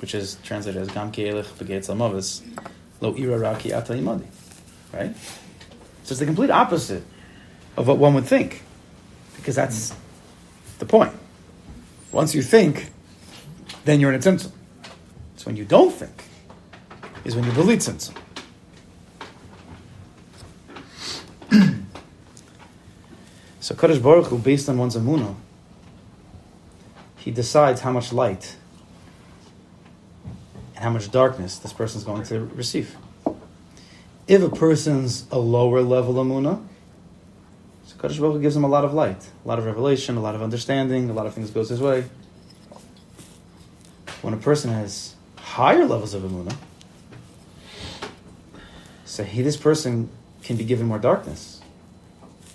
which 0.04 0.14
is 0.14 0.36
translated 0.42 0.82
as 0.82 0.88
Gam 0.88 1.10
Kielech 1.10 1.46
Begetz 1.54 1.88
Amavis, 1.88 2.42
Lo 3.00 3.16
Ira 3.16 3.38
Raki 3.38 3.72
Ata 3.72 3.94
Imadi. 3.94 4.26
Right? 4.92 5.16
So 6.02 6.12
it's 6.12 6.18
the 6.18 6.26
complete 6.26 6.50
opposite 6.50 7.02
of 7.78 7.88
what 7.88 7.96
one 7.96 8.12
would 8.12 8.26
think, 8.26 8.62
because 9.36 9.54
that's 9.54 9.94
the 10.78 10.84
point. 10.84 11.14
Once 12.12 12.34
you 12.34 12.42
think, 12.42 12.90
then 13.86 13.98
you're 13.98 14.12
in 14.12 14.16
a 14.16 14.22
tzimtzum. 14.22 14.50
When 15.44 15.56
you 15.56 15.64
don't 15.64 15.92
think, 15.92 16.24
is 17.24 17.36
when 17.36 17.44
you 17.44 17.52
believe 17.52 17.78
tzimtzum. 17.78 18.16
so 23.60 23.74
Kaddish 23.74 23.98
Baruch 23.98 24.26
Hu, 24.26 24.38
based 24.38 24.68
on 24.68 24.78
one's 24.78 24.96
amunah, 24.96 25.34
he 27.16 27.30
decides 27.30 27.80
how 27.82 27.90
much 27.90 28.12
light 28.12 28.56
and 30.74 30.84
how 30.84 30.90
much 30.90 31.10
darkness 31.10 31.58
this 31.58 31.72
person 31.72 31.98
is 31.98 32.04
going 32.04 32.22
to 32.24 32.40
receive. 32.40 32.96
If 34.26 34.42
a 34.42 34.48
person's 34.48 35.26
a 35.30 35.38
lower 35.38 35.82
level 35.82 36.14
Amunah, 36.14 36.62
so 37.86 37.96
Kadosh 37.96 38.18
Baruch 38.18 38.36
Hu 38.36 38.40
gives 38.40 38.56
him 38.56 38.64
a 38.64 38.68
lot 38.68 38.84
of 38.84 38.94
light, 38.94 39.28
a 39.44 39.48
lot 39.48 39.58
of 39.58 39.66
revelation, 39.66 40.16
a 40.16 40.20
lot 40.20 40.34
of 40.34 40.42
understanding, 40.42 41.10
a 41.10 41.12
lot 41.12 41.26
of 41.26 41.34
things 41.34 41.50
goes 41.50 41.68
his 41.68 41.80
way. 41.80 42.04
When 44.22 44.32
a 44.32 44.38
person 44.38 44.70
has 44.70 45.13
higher 45.54 45.84
levels 45.84 46.14
of 46.14 46.22
Amunah, 46.24 46.56
so 49.04 49.22
he, 49.22 49.40
this 49.42 49.56
person 49.56 50.08
can 50.42 50.56
be 50.56 50.64
given 50.64 50.88
more 50.88 50.98
darkness 50.98 51.60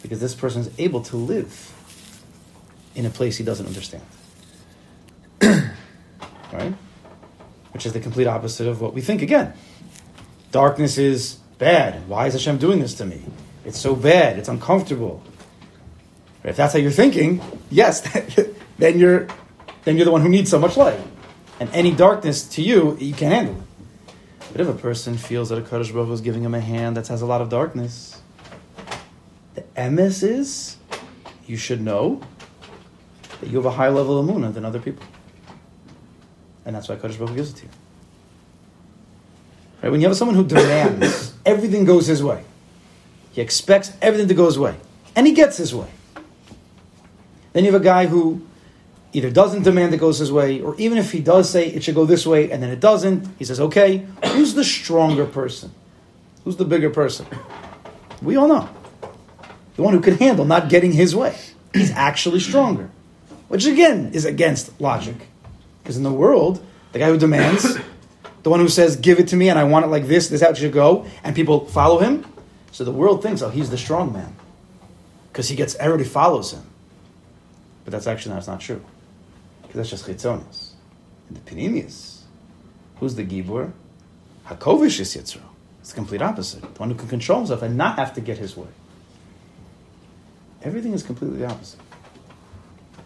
because 0.01 0.19
this 0.19 0.35
person 0.35 0.61
is 0.61 0.69
able 0.77 1.01
to 1.03 1.15
live 1.15 1.73
in 2.95 3.05
a 3.05 3.09
place 3.09 3.37
he 3.37 3.43
doesn't 3.45 3.67
understand. 3.67 4.03
right? 6.51 6.73
Which 7.71 7.85
is 7.85 7.93
the 7.93 8.01
complete 8.01 8.27
opposite 8.27 8.67
of 8.67 8.81
what 8.81 8.93
we 8.93 8.99
think 8.99 9.21
again. 9.21 9.53
Darkness 10.51 10.97
is 10.97 11.35
bad. 11.57 12.05
Why 12.09 12.27
is 12.27 12.33
Hashem 12.33 12.57
doing 12.57 12.81
this 12.81 12.95
to 12.95 13.05
me? 13.05 13.21
It's 13.63 13.79
so 13.79 13.95
bad. 13.95 14.37
It's 14.37 14.49
uncomfortable. 14.49 15.23
If 16.43 16.57
that's 16.57 16.73
how 16.73 16.79
you're 16.79 16.91
thinking, 16.91 17.41
yes, 17.69 18.01
then 18.77 18.99
you're 18.99 19.27
then 19.85 19.95
you're 19.95 20.05
the 20.05 20.11
one 20.11 20.21
who 20.21 20.27
needs 20.27 20.49
so 20.51 20.59
much 20.59 20.75
light. 20.75 20.99
And 21.59 21.69
any 21.73 21.91
darkness 21.91 22.47
to 22.49 22.61
you, 22.61 22.97
you 22.99 23.13
can't 23.13 23.33
handle 23.33 23.55
it. 23.55 24.15
But 24.51 24.61
if 24.61 24.67
a 24.67 24.73
person 24.73 25.17
feels 25.17 25.49
that 25.49 25.57
a 25.57 25.61
Kaddish 25.61 25.91
Baruch 25.91 26.09
is 26.09 26.21
giving 26.21 26.43
him 26.43 26.55
a 26.55 26.59
hand 26.59 26.97
that 26.97 27.07
has 27.07 27.21
a 27.21 27.25
lot 27.25 27.41
of 27.41 27.49
darkness, 27.49 28.21
the 29.55 29.61
emes 29.75 30.23
is 30.23 30.77
you 31.45 31.57
should 31.57 31.81
know 31.81 32.21
that 33.41 33.49
you 33.49 33.57
have 33.57 33.65
a 33.65 33.71
higher 33.71 33.91
level 33.91 34.19
of 34.19 34.25
Amunah 34.25 34.53
than 34.53 34.65
other 34.65 34.79
people. 34.79 35.05
And 36.65 36.75
that's 36.75 36.89
why 36.89 36.95
Kaddish 36.95 37.17
Baruch 37.17 37.35
gives 37.35 37.51
it 37.51 37.57
to 37.57 37.63
you. 37.63 37.71
Right? 39.81 39.91
When 39.91 40.01
you 40.01 40.07
have 40.07 40.17
someone 40.17 40.35
who 40.35 40.45
demands 40.45 41.33
everything 41.45 41.85
goes 41.85 42.07
his 42.07 42.23
way, 42.23 42.43
he 43.31 43.41
expects 43.41 43.93
everything 44.01 44.27
to 44.27 44.33
go 44.33 44.45
his 44.45 44.57
way, 44.57 44.75
and 45.15 45.27
he 45.27 45.33
gets 45.33 45.57
his 45.57 45.73
way. 45.73 45.87
Then 47.53 47.65
you 47.65 47.71
have 47.71 47.81
a 47.81 47.83
guy 47.83 48.07
who 48.07 48.45
either 49.13 49.31
doesn't 49.31 49.63
demand 49.63 49.93
it 49.93 49.97
goes 49.97 50.19
his 50.19 50.31
way, 50.31 50.61
or 50.61 50.75
even 50.77 50.97
if 50.97 51.11
he 51.11 51.19
does 51.19 51.49
say 51.49 51.67
it 51.67 51.83
should 51.83 51.95
go 51.95 52.05
this 52.05 52.25
way 52.25 52.51
and 52.51 52.61
then 52.61 52.69
it 52.69 52.79
doesn't, 52.79 53.27
he 53.37 53.45
says, 53.45 53.59
okay, 53.59 54.05
who's 54.25 54.53
the 54.53 54.63
stronger 54.63 55.25
person? 55.25 55.71
Who's 56.43 56.57
the 56.57 56.65
bigger 56.65 56.89
person? 56.89 57.25
We 58.21 58.35
all 58.35 58.47
know. 58.47 58.69
The 59.75 59.83
one 59.83 59.93
who 59.93 60.01
can 60.01 60.17
handle 60.17 60.45
not 60.45 60.69
getting 60.69 60.91
his 60.91 61.15
way. 61.15 61.35
He's 61.73 61.91
actually 61.91 62.39
stronger. 62.39 62.89
Which 63.47 63.65
again 63.65 64.11
is 64.13 64.25
against 64.25 64.79
logic. 64.79 65.15
Because 65.81 65.97
in 65.97 66.03
the 66.03 66.11
world, 66.11 66.63
the 66.91 66.99
guy 66.99 67.07
who 67.07 67.17
demands, 67.17 67.77
the 68.43 68.49
one 68.49 68.59
who 68.59 68.69
says, 68.69 68.95
give 68.95 69.19
it 69.19 69.29
to 69.29 69.35
me 69.35 69.49
and 69.49 69.57
I 69.57 69.63
want 69.63 69.85
it 69.85 69.89
like 69.89 70.05
this, 70.07 70.27
this 70.27 70.41
is 70.41 70.41
how 70.41 70.51
it 70.51 70.57
should 70.57 70.73
go, 70.73 71.07
and 71.23 71.35
people 71.35 71.65
follow 71.65 71.99
him, 71.99 72.25
so 72.71 72.83
the 72.83 72.91
world 72.91 73.23
thinks, 73.23 73.41
oh, 73.41 73.49
he's 73.49 73.69
the 73.69 73.77
strong 73.77 74.13
man. 74.13 74.35
Because 75.31 75.49
he 75.49 75.55
gets, 75.55 75.75
everybody 75.75 76.07
follows 76.07 76.53
him. 76.53 76.63
But 77.83 77.91
that's 77.91 78.07
actually 78.07 78.35
that's 78.35 78.47
not 78.47 78.59
true. 78.59 78.83
Because 79.69 79.91
that's 79.91 80.03
just 80.03 80.07
chitzonis. 80.07 80.71
And 81.27 81.37
the 81.37 81.41
pinimius, 81.41 82.21
who's 82.95 83.13
the 83.13 83.23
gibur? 83.23 83.71
Hakovish 84.47 84.99
is 84.99 85.15
yitzro. 85.15 85.43
It's 85.79 85.91
the 85.91 85.95
complete 85.95 86.23
opposite. 86.23 86.61
The 86.61 86.79
one 86.79 86.89
who 86.89 86.95
can 86.95 87.07
control 87.07 87.37
himself 87.37 87.61
and 87.61 87.77
not 87.77 87.99
have 87.99 88.15
to 88.15 88.21
get 88.21 88.39
his 88.39 88.57
way. 88.57 88.67
Everything 90.63 90.93
is 90.93 91.03
completely 91.03 91.37
the 91.37 91.45
opposite. 91.45 91.79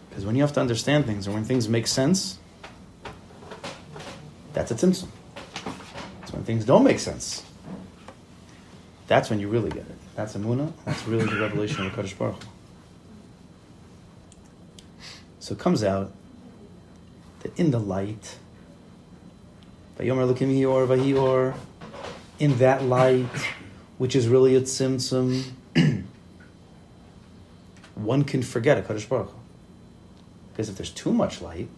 Because 0.08 0.24
when 0.24 0.36
you 0.36 0.42
have 0.42 0.54
to 0.54 0.60
understand 0.60 1.04
things, 1.04 1.28
or 1.28 1.32
when 1.32 1.44
things 1.44 1.68
make 1.68 1.86
sense, 1.86 2.38
that's 4.54 4.70
a 4.70 4.74
tzimtzum. 4.74 5.08
It's 6.22 6.32
when 6.32 6.44
things 6.44 6.64
don't 6.64 6.82
make 6.82 6.98
sense. 6.98 7.42
That's 9.06 9.28
when 9.28 9.38
you 9.38 9.48
really 9.48 9.68
get 9.68 9.82
it. 9.82 9.98
That's 10.16 10.34
Amunah. 10.34 10.72
That's 10.86 11.06
really 11.06 11.26
the 11.26 11.38
revelation 11.38 11.84
of 11.84 11.90
the 11.90 11.96
Kaddish 11.96 12.14
Baruch. 12.14 12.42
So 15.40 15.52
it 15.52 15.58
comes 15.58 15.84
out 15.84 16.10
that 17.44 17.56
in 17.58 17.70
the 17.70 17.78
light, 17.78 18.36
in 22.40 22.58
that 22.58 22.82
light, 22.82 23.26
which 23.98 24.16
is 24.16 24.26
really 24.26 24.56
a 24.56 24.60
tzimtzum, 24.60 25.44
one 27.94 28.24
can 28.24 28.42
forget 28.42 28.76
a 28.76 28.82
Kaddish 28.82 29.06
Baruch. 29.06 29.30
Because 30.50 30.68
if 30.68 30.76
there's 30.76 30.90
too 30.90 31.12
much 31.12 31.40
light, 31.40 31.68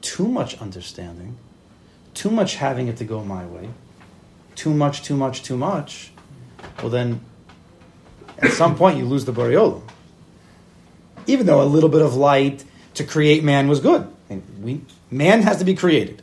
too 0.00 0.28
much 0.28 0.58
understanding, 0.60 1.36
too 2.14 2.30
much 2.30 2.54
having 2.56 2.88
it 2.88 2.96
to 2.96 3.04
go 3.04 3.22
my 3.22 3.44
way, 3.44 3.68
too 4.54 4.72
much, 4.72 5.02
too 5.02 5.16
much, 5.16 5.42
too 5.42 5.56
much, 5.56 6.12
well 6.78 6.90
then, 6.90 7.20
at 8.38 8.52
some 8.52 8.76
point 8.76 8.98
you 8.98 9.04
lose 9.04 9.24
the 9.24 9.32
Boreolim. 9.32 9.82
Even 11.26 11.46
though 11.46 11.60
a 11.60 11.64
little 11.64 11.88
bit 11.88 12.02
of 12.02 12.14
light 12.14 12.64
to 12.94 13.04
create 13.04 13.42
man 13.42 13.66
was 13.66 13.80
good. 13.80 14.08
And 14.28 14.42
we, 14.62 14.80
man 15.10 15.42
has 15.42 15.58
to 15.58 15.64
be 15.64 15.74
created. 15.74 16.22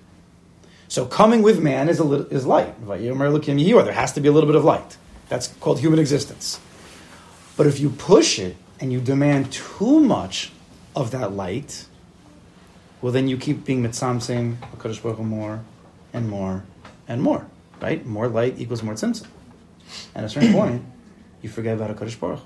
So 0.87 1.05
coming 1.05 1.41
with 1.41 1.61
man 1.61 1.89
is 1.89 1.99
a 1.99 2.03
little, 2.03 2.27
is 2.27 2.45
light. 2.45 2.75
There 2.85 3.93
has 3.93 4.13
to 4.13 4.21
be 4.21 4.27
a 4.27 4.31
little 4.31 4.47
bit 4.47 4.55
of 4.55 4.63
light. 4.63 4.97
That's 5.29 5.47
called 5.47 5.79
human 5.79 5.99
existence. 5.99 6.59
But 7.57 7.67
if 7.67 7.79
you 7.79 7.89
push 7.89 8.39
it 8.39 8.55
and 8.79 8.91
you 8.91 8.99
demand 8.99 9.51
too 9.51 9.99
much 9.99 10.51
of 10.95 11.11
that 11.11 11.31
light, 11.31 11.87
well, 13.01 13.11
then 13.11 13.27
you 13.27 13.37
keep 13.37 13.65
being 13.65 13.83
mitzamtzim, 13.83 14.57
HaKadosh 14.57 15.01
Baruch 15.01 15.17
Hu 15.17 15.23
more 15.23 15.63
and 16.13 16.29
more 16.29 16.63
and 17.07 17.21
more, 17.21 17.47
right? 17.81 18.05
More 18.05 18.27
light 18.27 18.59
equals 18.59 18.83
more 18.83 18.93
tzimtzum. 18.93 19.27
And 20.15 20.23
at 20.23 20.25
a 20.25 20.29
certain 20.29 20.53
point, 20.59 20.85
you 21.41 21.49
forget 21.49 21.75
about 21.75 21.95
HaKadosh 21.95 22.19
Baruch 22.19 22.39
Hu. 22.39 22.45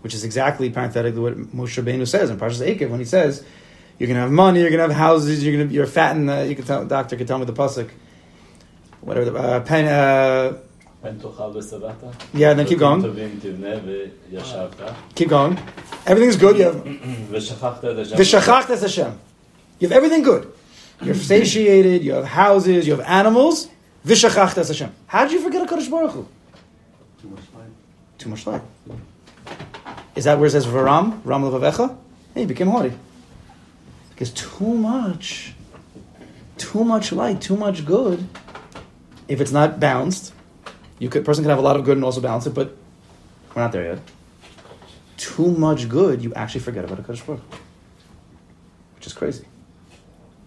Which 0.00 0.14
is 0.14 0.24
exactly 0.24 0.70
parenthetically 0.70 1.20
what 1.20 1.36
Moshe 1.36 1.82
Rabbeinu 1.82 2.06
says 2.06 2.30
in 2.30 2.38
Parshas 2.38 2.66
Eikev 2.66 2.88
when 2.88 3.00
he 3.00 3.04
says, 3.04 3.44
you're 3.98 4.06
going 4.06 4.16
to 4.16 4.22
have 4.22 4.30
money, 4.30 4.60
you're 4.60 4.70
going 4.70 4.78
to 4.78 4.94
have 4.94 4.96
houses, 4.96 5.44
you're 5.44 5.56
going 5.56 5.68
to, 5.68 5.74
you're 5.74 5.86
fat, 5.86 6.16
and 6.16 6.30
uh, 6.30 6.38
you 6.40 6.54
can 6.54 6.64
tell, 6.64 6.84
doctor 6.84 7.16
can 7.16 7.26
tell 7.26 7.38
me 7.38 7.44
the 7.44 7.52
pasuk, 7.52 7.90
whatever 9.00 9.30
the 9.30 9.38
uh, 9.38 9.60
pen, 9.60 9.86
uh, 9.86 10.58
yeah, 12.34 12.50
and 12.50 12.58
then 12.58 12.66
keep 12.66 12.78
going. 12.80 13.02
Keep 15.14 15.28
going. 15.28 15.58
Everything's 16.06 16.36
good. 16.36 16.58
You 16.58 16.64
have 16.64 16.74
v'shachachtas 18.18 18.80
Hashem. 18.82 19.18
You 19.78 19.88
have 19.88 19.96
everything 19.96 20.22
good. 20.22 20.52
You're 21.00 21.14
satiated. 21.14 22.02
You 22.02 22.14
have 22.14 22.24
houses. 22.24 22.84
You 22.86 22.96
have 22.96 23.06
animals. 23.06 23.68
V'shachachtas 24.04 24.66
Hashem. 24.68 24.92
How 25.06 25.22
did 25.22 25.32
you 25.32 25.40
forget 25.40 25.62
a 25.62 25.72
Kodesh 25.72 25.88
Baruch 25.88 26.10
Hu? 26.12 26.28
Too 27.22 27.28
much 27.28 27.44
light. 27.54 27.70
Too 28.18 28.28
much 28.28 28.46
light. 28.46 28.62
Is 30.16 30.24
that 30.24 30.36
where 30.38 30.48
it 30.48 30.50
says 30.50 30.66
Varam, 30.66 31.20
Ram 31.24 31.42
Levavecha? 31.42 31.96
Hey, 32.34 32.40
he 32.40 32.46
became 32.46 32.66
haughty. 32.66 32.92
Because 34.18 34.32
too 34.32 34.74
much, 34.74 35.54
too 36.56 36.82
much 36.82 37.12
light, 37.12 37.40
too 37.40 37.56
much 37.56 37.86
good. 37.86 38.26
If 39.28 39.40
it's 39.40 39.52
not 39.52 39.78
balanced, 39.78 40.32
you 40.98 41.08
could 41.08 41.24
person 41.24 41.44
can 41.44 41.50
have 41.50 41.60
a 41.60 41.62
lot 41.62 41.76
of 41.76 41.84
good 41.84 41.96
and 41.96 42.04
also 42.04 42.20
balance 42.20 42.44
it, 42.44 42.52
but 42.52 42.76
we're 43.54 43.62
not 43.62 43.70
there 43.70 43.84
yet. 43.84 44.00
Too 45.18 45.52
much 45.52 45.88
good, 45.88 46.20
you 46.20 46.34
actually 46.34 46.62
forget 46.62 46.84
about 46.84 46.98
a 46.98 47.02
Kaddish 47.04 47.22
Baruch, 47.22 47.40
which 48.96 49.06
is 49.06 49.12
crazy, 49.12 49.44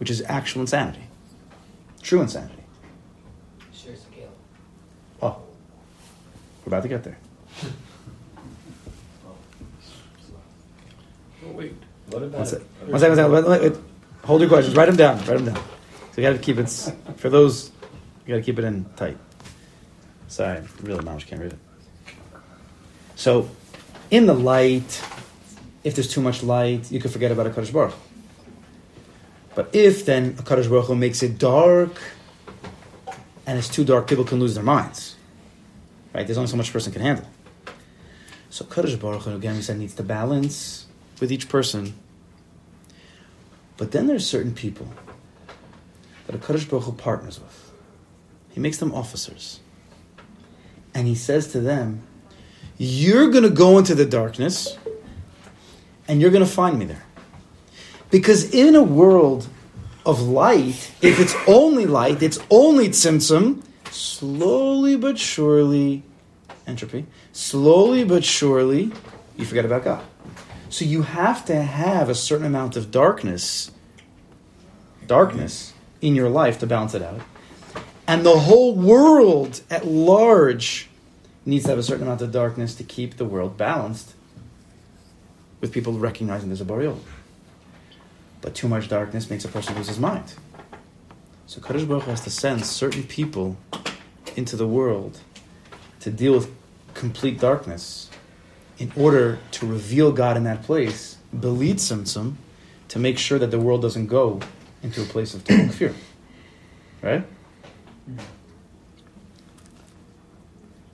which 0.02 0.10
is 0.10 0.22
actual 0.28 0.60
insanity, 0.60 1.08
true 2.02 2.20
insanity. 2.20 2.64
Sure, 3.74 3.94
it's 3.94 4.04
a 4.04 4.10
Caleb. 4.10 4.32
Oh, 5.22 5.38
we're 6.66 6.72
about 6.72 6.84
to 6.84 6.90
get 6.90 7.06
there. 7.06 7.20
Oh, 11.44 11.54
wait. 11.54 11.74
What 12.12 12.24
about 12.24 12.40
One 12.40 12.46
second. 12.46 12.68
One 12.88 13.00
second. 13.00 13.32
One 13.32 13.44
second. 13.44 13.52
Wait, 13.52 13.62
wait, 13.62 13.72
wait. 13.72 13.82
Hold 14.26 14.42
your 14.42 14.50
questions. 14.50 14.76
Write 14.76 14.88
them 14.88 14.98
down. 14.98 15.18
Write 15.20 15.44
them 15.44 15.46
down. 15.46 15.64
So 16.12 16.22
you 16.22 16.24
got 16.24 16.34
to 16.34 16.40
keep 16.40 16.58
it 16.58 16.68
for 17.16 17.30
those. 17.30 17.72
You 18.26 18.34
got 18.34 18.40
to 18.40 18.42
keep 18.42 18.60
it 18.60 18.66
in 18.66 18.86
tight. 18.98 19.18
Sorry, 20.28 20.62
really, 20.82 21.04
mom, 21.04 21.20
can't 21.20 21.42
read 21.42 21.54
it. 21.54 21.60
So, 23.16 23.50
in 24.10 24.26
the 24.26 24.34
light, 24.34 25.04
if 25.84 25.96
there's 25.96 26.12
too 26.12 26.22
much 26.22 26.44
light, 26.44 26.92
you 26.92 27.00
could 27.00 27.12
forget 27.12 27.32
about 27.32 27.48
a 27.48 27.50
Kaddish 27.50 27.72
Baruch. 27.72 27.94
But 29.56 29.70
if 29.74 30.06
then 30.06 30.36
a 30.40 30.44
Kaddish 30.44 30.68
Baruch 30.68 30.86
Hu 30.86 30.96
makes 30.96 31.22
it 31.24 31.38
dark, 31.38 32.02
and 33.46 33.58
it's 33.58 33.68
too 33.68 33.84
dark, 33.84 34.08
people 34.08 34.24
can 34.24 34.40
lose 34.40 34.56
their 34.56 34.64
minds. 34.64 35.16
Right? 36.14 36.26
There's 36.26 36.38
only 36.38 36.50
so 36.50 36.58
much 36.58 36.70
a 36.70 36.72
person 36.72 36.94
can 36.94 37.02
handle. 37.02 37.28
So 38.50 38.66
Kaddish 38.66 38.96
Baruch 38.96 39.24
Hu, 39.24 39.36
again, 39.36 39.56
we 39.56 39.62
said, 39.62 39.80
needs 39.80 39.96
to 39.96 40.04
balance 40.04 40.88
with 41.22 41.32
each 41.32 41.48
person. 41.48 41.94
But 43.78 43.94
then 43.94 44.08
there's 44.08 44.28
certain 44.28 44.54
people 44.54 44.88
that 46.28 46.36
a 46.36 46.38
Baruch 46.38 46.84
Hu 46.84 46.92
partners 46.92 47.40
with. 47.40 47.72
He 48.50 48.60
makes 48.60 48.78
them 48.78 48.94
officers. 48.94 49.62
And 50.94 51.08
he 51.08 51.16
says 51.16 51.52
to 51.54 51.62
them, 51.62 52.02
You're 52.78 53.30
going 53.30 53.44
to 53.44 53.50
go 53.50 53.78
into 53.78 53.96
the 53.96 54.06
darkness 54.06 54.78
and 56.08 56.20
you're 56.20 56.32
going 56.32 56.44
to 56.44 56.52
find 56.52 56.78
me 56.78 56.86
there. 56.86 57.06
Because 58.10 58.54
in 58.54 58.76
a 58.76 58.84
world 58.84 59.48
of 60.06 60.22
light, 60.22 60.92
if 61.02 61.20
it's 61.20 61.36
only 61.48 61.86
light, 61.86 62.22
it's 62.22 62.40
only 62.50 62.90
tzimtzum, 62.90 63.64
slowly 63.90 64.98
but 64.98 65.18
surely, 65.18 66.04
entropy, 66.68 67.06
slowly 67.32 68.04
but 68.04 68.26
surely, 68.26 68.92
you 69.38 69.46
forget 69.46 69.64
about 69.64 69.86
God. 69.86 70.04
So 70.72 70.86
you 70.86 71.02
have 71.02 71.44
to 71.46 71.62
have 71.62 72.08
a 72.08 72.16
certain 72.16 72.46
amount 72.46 72.78
of 72.78 72.92
darkness, 72.92 73.72
darkness 75.06 75.74
in 76.00 76.16
your 76.16 76.30
life 76.30 76.60
to 76.60 76.66
balance 76.66 76.94
it 76.94 77.02
out. 77.02 77.20
And 78.08 78.26
the 78.26 78.40
whole 78.40 78.74
world 78.74 79.62
at 79.70 79.86
large 79.86 80.90
needs 81.46 81.66
to 81.66 81.72
have 81.72 81.78
a 81.78 81.84
certain 81.84 82.04
amount 82.04 82.22
of 82.22 82.32
darkness 82.32 82.74
to 82.76 82.86
keep 82.86 83.18
the 83.18 83.26
world 83.26 83.58
balanced 83.58 84.14
with 85.60 85.74
people 85.74 85.92
recognizing 85.92 86.48
there's 86.48 86.62
a 86.62 86.66
burial. 86.66 87.02
But 88.40 88.56
too 88.56 88.70
much 88.70 88.88
darkness 88.88 89.30
makes 89.30 89.44
a 89.44 89.50
person 89.50 89.76
lose 89.76 89.90
his 89.90 90.00
mind. 90.00 90.36
So 91.48 91.60
Kadosh 91.60 91.86
Baruch 91.86 92.04
has 92.04 92.22
to 92.22 92.30
send 92.30 92.66
certain 92.66 93.04
people 93.04 93.58
into 94.38 94.56
the 94.56 94.68
world 94.68 95.20
to 96.00 96.10
deal 96.10 96.32
with 96.32 96.50
complete 96.94 97.42
darkness 97.42 98.10
in 98.82 98.92
order 98.96 99.38
to 99.52 99.68
reveal 99.68 100.12
God 100.12 100.36
in 100.38 100.44
that 100.46 100.64
place, 100.64 101.18
belit 101.36 101.76
tzimtzum, 101.76 102.34
to 102.88 102.98
make 102.98 103.20
sure 103.20 103.38
that 103.38 103.52
the 103.52 103.60
world 103.60 103.84
doesn't 103.84 104.08
go 104.08 104.40
into 104.82 105.04
a 105.04 105.06
place 105.06 105.36
of 105.36 105.44
total 105.44 105.70
fear. 105.80 105.94
Right? 107.04 107.24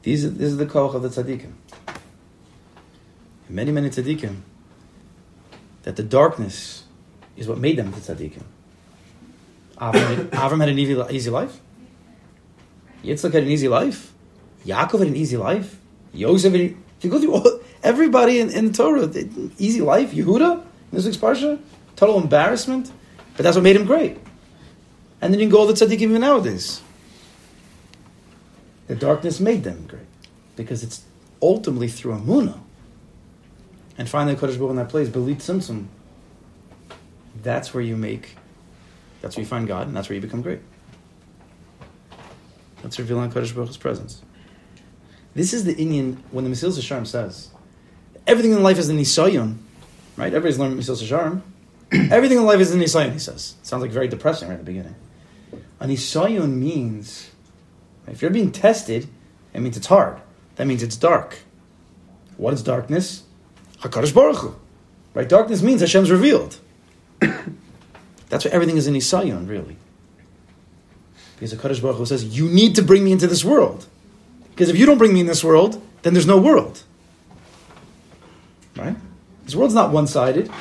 These 0.02 0.26
are, 0.26 0.30
this 0.30 0.52
is 0.52 0.58
the 0.58 0.66
koch 0.66 0.96
of 0.96 1.02
the 1.02 1.08
tzaddikim. 1.08 1.54
Many, 3.48 3.72
many 3.72 3.90
tzaddikim, 3.90 4.36
that 5.84 5.96
the 5.96 6.04
darkness 6.04 6.84
is 7.38 7.48
what 7.48 7.58
made 7.58 7.78
them 7.78 7.92
the 7.92 8.02
tzaddikim. 8.02 8.44
Avram, 9.78 10.30
Avram 10.32 10.60
had 10.60 10.68
an 10.68 10.78
easy, 10.78 11.02
easy 11.10 11.30
life. 11.30 11.62
Yitzchak 13.02 13.32
had 13.32 13.44
an 13.44 13.50
easy 13.50 13.70
life. 13.70 14.12
Yaakov 14.66 15.00
had 15.00 15.08
an 15.08 15.16
easy 15.16 15.38
life. 15.38 15.80
Yosef 16.12 16.54
if 16.54 17.06
you 17.06 17.12
go 17.12 17.20
through 17.20 17.34
all, 17.34 17.60
everybody 17.84 18.40
in, 18.40 18.50
in 18.50 18.68
the 18.68 18.74
Torah, 18.74 19.08
easy 19.58 19.82
life. 19.82 20.12
Yehuda, 20.12 20.64
this 20.92 21.06
week's 21.06 21.18
parsha, 21.18 21.60
total 21.96 22.20
embarrassment, 22.22 22.92
but 23.36 23.44
that's 23.44 23.56
what 23.56 23.64
made 23.64 23.76
him 23.76 23.86
great. 23.86 24.18
And 25.22 25.34
then 25.34 25.40
you 25.40 25.46
can 25.46 25.52
go 25.52 25.60
all 25.60 25.68
the 25.68 25.74
tzaddikim 25.74 26.02
even 26.02 26.22
nowadays. 26.22 26.82
The 28.88 28.96
darkness 28.96 29.40
made 29.40 29.64
them 29.64 29.86
great 29.88 30.06
because 30.56 30.84
it's 30.84 31.04
ultimately 31.42 31.88
through 31.88 32.14
Amunah. 32.14 32.60
And 33.98 34.08
finally, 34.08 34.36
Kodesh 34.36 34.58
Baruch 34.58 34.72
in 34.72 34.76
that 34.78 34.90
place, 34.90 35.10
Belit 35.10 35.38
Tzimtzum. 35.38 35.88
That's 37.42 37.74
where 37.74 37.84
you 37.84 37.98
make, 37.98 38.36
that's 39.22 39.36
where 39.36 39.42
you 39.42 39.48
find 39.48 39.68
God, 39.68 39.88
and 39.88 39.96
that's 39.96 40.08
where 40.10 40.16
you 40.16 40.22
become 40.22 40.42
great. 40.42 40.60
That's 42.82 43.00
revealing 43.00 43.32
Kodesh 43.32 43.54
Baruch's 43.54 43.78
presence. 43.78 44.22
This 45.34 45.54
is 45.54 45.66
the 45.66 45.76
Indian 45.76 46.24
when 46.32 46.46
the 46.46 46.52
Mesilas 46.52 46.80
Yesharim 46.80 47.06
says, 47.06 47.50
everything 48.28 48.52
in 48.52 48.62
life 48.62 48.78
is 48.78 48.90
an 48.90 48.98
Nisayon, 48.98 49.58
right? 50.16 50.28
Everybody's 50.28 50.60
learned 50.60 50.80
Mesilas 50.80 51.02
Yesharim. 51.02 51.42
everything 52.12 52.38
in 52.38 52.46
life 52.46 52.60
is 52.60 52.72
an 52.72 52.80
Nisayon, 52.80 53.14
he 53.14 53.20
says. 53.20 53.56
Sounds 53.64 53.82
like 53.82 53.92
very 53.92 54.08
depressing 54.08 54.50
right 54.50 54.56
at 54.56 54.66
the 54.66 54.72
beginning. 54.72 54.96
An 55.80 55.90
Nisayon 55.90 56.54
means 56.54 57.32
if 58.08 58.22
you're 58.22 58.32
being 58.32 58.52
tested, 58.52 59.08
it 59.54 59.62
means 59.62 59.78
it's 59.78 59.88
hard. 59.88 60.20
That 60.56 60.68
means 60.68 60.84
it's 60.84 60.98
dark. 60.98 61.40
What 62.38 62.54
is 62.54 62.62
darkness? 62.62 63.24
Hakadosh 63.82 64.14
Baruch 64.14 64.38
Hu. 64.38 64.56
Right? 65.14 65.28
Darkness 65.28 65.62
means 65.62 65.82
Hashem's 65.82 66.12
revealed. 66.12 66.58
That's 67.20 68.46
what 68.46 68.54
everything 68.54 68.78
is 68.78 68.88
in 68.88 68.94
Isayon, 68.94 69.48
really. 69.48 69.78
Because 71.36 71.54
Hakadosh 71.54 71.82
Baruch 71.82 71.98
Hu 71.98 72.06
says, 72.06 72.24
"You 72.38 72.48
need 72.50 72.76
to 72.76 72.82
bring 72.82 73.04
me 73.04 73.12
into 73.12 73.28
this 73.28 73.46
world." 73.46 73.88
Because 74.50 74.70
if 74.70 74.78
you 74.78 74.86
don't 74.86 74.98
bring 74.98 75.14
me 75.14 75.20
in 75.20 75.28
this 75.28 75.44
world, 75.44 75.82
then 76.02 76.14
there's 76.14 76.26
no 76.26 76.40
world. 76.40 76.84
Right? 78.78 78.96
This 79.46 79.56
world's 79.56 79.74
not 79.74 79.92
one-sided. 79.92 80.52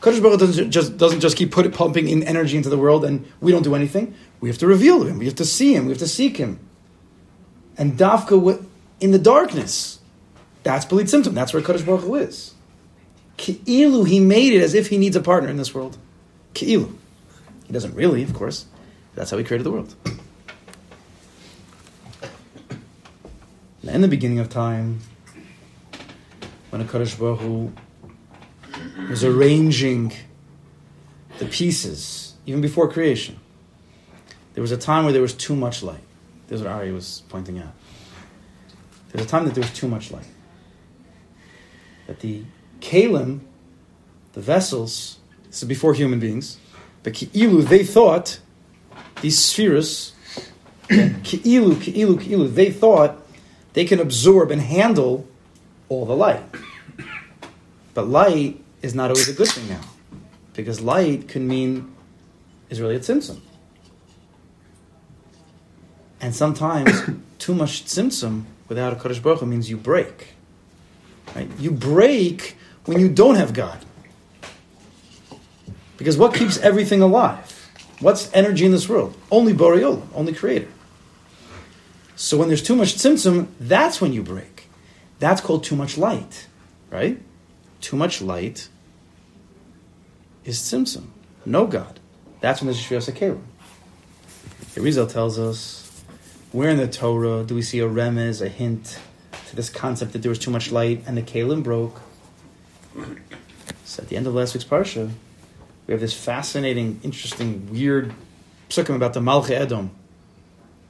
Kadosh 0.00 0.22
Baruch 0.22 0.40
Hu 0.40 0.46
doesn't 0.46 0.70
just, 0.70 0.96
doesn't 0.96 1.20
just 1.20 1.36
keep 1.36 1.52
put, 1.52 1.72
pumping 1.74 2.08
in 2.08 2.22
energy 2.22 2.56
into 2.56 2.70
the 2.70 2.78
world 2.78 3.04
and 3.04 3.26
we 3.40 3.52
don't 3.52 3.62
do 3.62 3.74
anything. 3.74 4.14
We 4.40 4.48
have 4.48 4.58
to 4.58 4.66
reveal 4.66 5.04
him. 5.04 5.18
We 5.18 5.26
have 5.26 5.34
to 5.36 5.44
see 5.44 5.74
him. 5.74 5.84
We 5.84 5.90
have 5.90 5.98
to 5.98 6.08
seek 6.08 6.38
him. 6.38 6.58
And 7.76 7.98
Dafka 7.98 8.64
in 9.00 9.10
the 9.10 9.18
darkness, 9.18 10.00
that's 10.62 10.84
Belit 10.84 11.04
tzimtzum. 11.04 11.34
That's 11.34 11.52
where 11.52 11.62
Kadosh 11.62 11.84
Baruch 11.84 12.02
Hu 12.02 12.14
is. 12.14 12.54
Ki'ilu, 13.36 14.06
he 14.06 14.20
made 14.20 14.52
it 14.52 14.62
as 14.62 14.74
if 14.74 14.88
he 14.88 14.98
needs 14.98 15.16
a 15.16 15.20
partner 15.20 15.48
in 15.48 15.56
this 15.56 15.74
world. 15.74 15.96
Ki'ilu. 16.54 16.94
He 17.66 17.72
doesn't 17.72 17.94
really, 17.94 18.22
of 18.22 18.34
course. 18.34 18.66
That's 19.14 19.30
how 19.30 19.38
he 19.38 19.44
created 19.44 19.64
the 19.64 19.70
world. 19.70 19.94
in 23.82 24.02
the 24.02 24.08
beginning 24.08 24.38
of 24.38 24.48
time, 24.48 25.00
when 26.70 26.80
a 26.80 26.84
Kadosh 26.84 27.18
Baruch 27.18 27.40
Hu 27.40 27.72
was 29.08 29.24
arranging 29.24 30.12
the 31.38 31.46
pieces, 31.46 32.34
even 32.46 32.60
before 32.60 32.88
creation, 32.88 33.38
there 34.54 34.62
was 34.62 34.72
a 34.72 34.76
time 34.76 35.04
where 35.04 35.12
there 35.12 35.22
was 35.22 35.34
too 35.34 35.56
much 35.56 35.82
light. 35.82 36.00
This 36.46 36.60
is 36.60 36.66
what 36.66 36.72
Ari 36.72 36.92
was 36.92 37.22
pointing 37.28 37.58
out. 37.58 37.72
There 39.10 39.20
was 39.20 39.26
a 39.26 39.28
time 39.28 39.44
that 39.44 39.54
there 39.54 39.62
was 39.62 39.72
too 39.72 39.88
much 39.88 40.10
light. 40.10 40.26
That 42.06 42.20
the 42.20 42.44
kalim, 42.80 43.40
the 44.32 44.40
vessels, 44.40 45.18
this 45.46 45.62
is 45.62 45.68
before 45.68 45.94
human 45.94 46.20
beings, 46.20 46.58
but 47.02 47.14
ki'ilu, 47.14 47.62
they 47.62 47.84
thought, 47.84 48.40
these 49.20 49.38
spheres, 49.38 50.12
ki'ilu, 50.88 51.74
ki'ilu, 51.76 52.20
ki'ilu, 52.20 52.52
they 52.54 52.70
thought 52.70 53.16
they 53.72 53.84
can 53.84 54.00
absorb 54.00 54.50
and 54.50 54.60
handle 54.60 55.26
all 55.90 56.06
the 56.06 56.16
light. 56.16 56.42
But 57.92 58.08
light 58.08 58.62
is 58.80 58.94
not 58.94 59.10
always 59.10 59.28
a 59.28 59.34
good 59.34 59.48
thing 59.48 59.68
now. 59.68 59.82
Because 60.54 60.80
light 60.80 61.28
can 61.28 61.46
mean 61.46 61.94
is 62.70 62.80
really 62.80 62.96
a 62.96 63.00
tzimtzum. 63.00 63.40
And 66.20 66.34
sometimes 66.34 66.90
too 67.38 67.54
much 67.54 67.84
tzimtzum 67.84 68.44
without 68.68 68.92
a 68.92 68.96
Kadosh 68.96 69.22
Baruch 69.22 69.42
means 69.42 69.68
you 69.68 69.76
break. 69.76 70.28
Right? 71.34 71.50
You 71.58 71.72
break 71.72 72.56
when 72.86 73.00
you 73.00 73.08
don't 73.08 73.34
have 73.34 73.52
God. 73.52 73.84
Because 75.96 76.16
what 76.16 76.34
keeps 76.34 76.56
everything 76.58 77.02
alive? 77.02 77.56
What's 78.00 78.32
energy 78.32 78.64
in 78.64 78.72
this 78.72 78.88
world? 78.88 79.14
Only 79.30 79.52
Boreola, 79.52 80.06
only 80.14 80.32
Creator. 80.32 80.68
So 82.16 82.38
when 82.38 82.48
there's 82.48 82.62
too 82.62 82.76
much 82.76 82.94
tzimtzum, 82.94 83.48
that's 83.58 84.00
when 84.00 84.12
you 84.12 84.22
break. 84.22 84.59
That's 85.20 85.40
called 85.40 85.62
too 85.64 85.76
much 85.76 85.96
light, 85.96 86.48
right? 86.90 87.20
Too 87.80 87.96
much 87.96 88.20
light 88.20 88.68
is 90.44 90.58
tzimtzum, 90.58 91.06
no 91.44 91.66
God. 91.66 92.00
That's 92.40 92.60
when 92.60 92.66
there's 92.66 92.80
Shviras 92.80 93.12
HaKelim. 93.12 93.42
Rizal 94.76 95.06
tells 95.06 95.38
us, 95.38 96.02
where 96.52 96.70
in 96.70 96.78
the 96.78 96.88
Torah 96.88 97.44
do 97.44 97.54
we 97.54 97.62
see 97.62 97.80
a 97.80 97.88
remez, 97.88 98.40
a 98.40 98.48
hint 98.48 98.98
to 99.48 99.56
this 99.56 99.68
concept 99.68 100.14
that 100.14 100.22
there 100.22 100.30
was 100.30 100.38
too 100.38 100.50
much 100.50 100.72
light 100.72 101.04
and 101.06 101.18
the 101.18 101.22
Kalim 101.22 101.62
broke? 101.62 102.00
So 103.84 104.02
at 104.02 104.08
the 104.08 104.16
end 104.16 104.26
of 104.26 104.34
last 104.34 104.54
week's 104.54 104.64
Parsha, 104.64 105.10
we 105.86 105.92
have 105.92 106.00
this 106.00 106.14
fascinating, 106.14 106.98
interesting, 107.02 107.70
weird 107.70 108.14
psukim 108.70 108.96
about 108.96 109.12
the 109.12 109.20
Malche 109.20 109.50
Edom. 109.50 109.90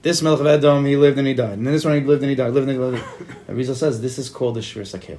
This 0.03 0.23
Melech 0.23 0.41
of 0.41 0.47
Edom, 0.47 0.87
he 0.87 0.97
lived 0.97 1.19
and 1.19 1.27
he 1.27 1.35
died. 1.35 1.59
And 1.59 1.67
then 1.67 1.75
this 1.75 1.85
one, 1.85 1.95
he 1.95 2.01
lived 2.01 2.23
and 2.23 2.31
he 2.31 2.37
died. 2.37 2.53
Lived 2.53 2.69
and 2.69 2.77
he 2.77 2.83
lived. 2.83 3.05
Rizal 3.49 3.75
says 3.75 4.01
this 4.01 4.19
is 4.19 4.31
called 4.31 4.57
the 4.57 4.63
Shir 4.63 4.83
Sakela. 4.83 5.19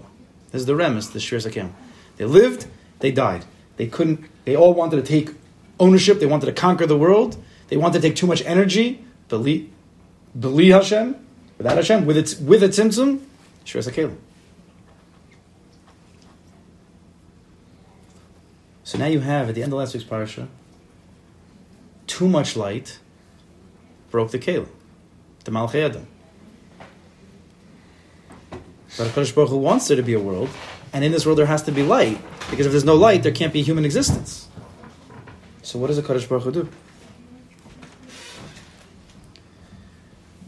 This 0.52 0.62
is 0.62 0.66
the 0.66 0.74
remez, 0.74 1.12
the 1.14 1.20
Shir 1.20 1.38
Sakela. 1.38 1.72
They 2.18 2.26
lived, 2.26 2.66
they 3.00 3.12
died. 3.12 3.46
They 3.78 3.88
couldn't, 3.88 4.26
they 4.46 4.56
all 4.56 4.74
wanted 4.74 4.98
to 4.98 5.04
take 5.04 5.36
ownership, 5.80 6.20
they 6.20 6.26
wanted 6.26 6.48
to 6.48 6.54
conquer 6.54 6.86
the 6.86 6.98
world, 6.98 7.42
they 7.70 7.78
wanted 7.78 8.02
to 8.02 8.08
take 8.08 8.16
too 8.16 8.28
much 8.28 8.44
energy, 8.46 9.04
believe, 9.30 9.72
believe 10.38 10.74
Hashem, 10.74 11.16
without 11.58 11.78
Hashem, 11.78 12.06
with 12.06 12.18
its 12.18 12.38
with 12.40 12.64
its 12.64 12.78
tzimtzum, 12.78 13.22
Shir 13.64 13.80
Sakela. 13.80 14.16
So 18.84 18.98
now 18.98 19.06
you 19.06 19.22
have, 19.22 19.48
at 19.48 19.56
the 19.56 19.64
end 19.64 19.72
of 19.72 19.80
last 19.80 19.94
week's 19.94 20.06
parasha, 20.06 20.50
too 22.08 22.28
much 22.28 22.58
light 22.58 23.00
broke 24.12 24.32
the 24.32 24.40
Kalim, 24.40 24.70
the 25.46 25.52
Malchei 25.52 25.76
Edom. 25.76 26.08
But 28.98 29.08
HaKadosh 29.08 29.34
Baruch 29.34 29.50
Hu 29.50 29.58
wants 29.58 29.88
there 29.88 29.98
to 29.98 30.04
be 30.04 30.14
a 30.14 30.20
world, 30.20 30.50
and 30.94 31.04
in 31.04 31.12
this 31.12 31.26
world 31.26 31.38
there 31.38 31.46
has 31.46 31.64
to 31.64 31.72
be 31.72 31.82
light, 31.82 32.20
because 32.50 32.66
if 32.66 32.72
there's 32.72 32.84
no 32.84 32.96
light, 32.96 33.24
there 33.24 33.32
can't 33.32 33.54
be 33.54 33.62
human 33.64 33.86
existence. 33.86 34.50
So 35.64 35.80
what 35.80 35.88
does 35.88 35.98
the 35.98 36.04
Kadosh 36.04 36.28
Baruch 36.28 36.44
Hu 36.44 36.52
do? 36.52 36.70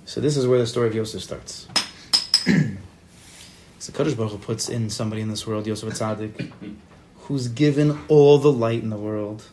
So 0.05 0.21
this 0.21 0.37
is 0.37 0.45
where 0.45 0.59
the 0.59 0.67
story 0.67 0.87
of 0.87 0.95
Yosef 0.95 1.23
starts. 1.23 1.67
so 3.79 3.93
Kadosh 3.93 4.17
Baruch 4.17 4.33
Hu 4.33 4.37
puts 4.37 4.69
in 4.69 4.89
somebody 4.89 5.21
in 5.21 5.29
this 5.29 5.47
world, 5.47 5.65
Yosef 5.65 5.93
Atzadik, 5.93 6.51
who's 7.21 7.47
given 7.47 7.99
all 8.09 8.37
the 8.37 8.51
light 8.51 8.83
in 8.83 8.89
the 8.89 8.97
world. 8.97 9.45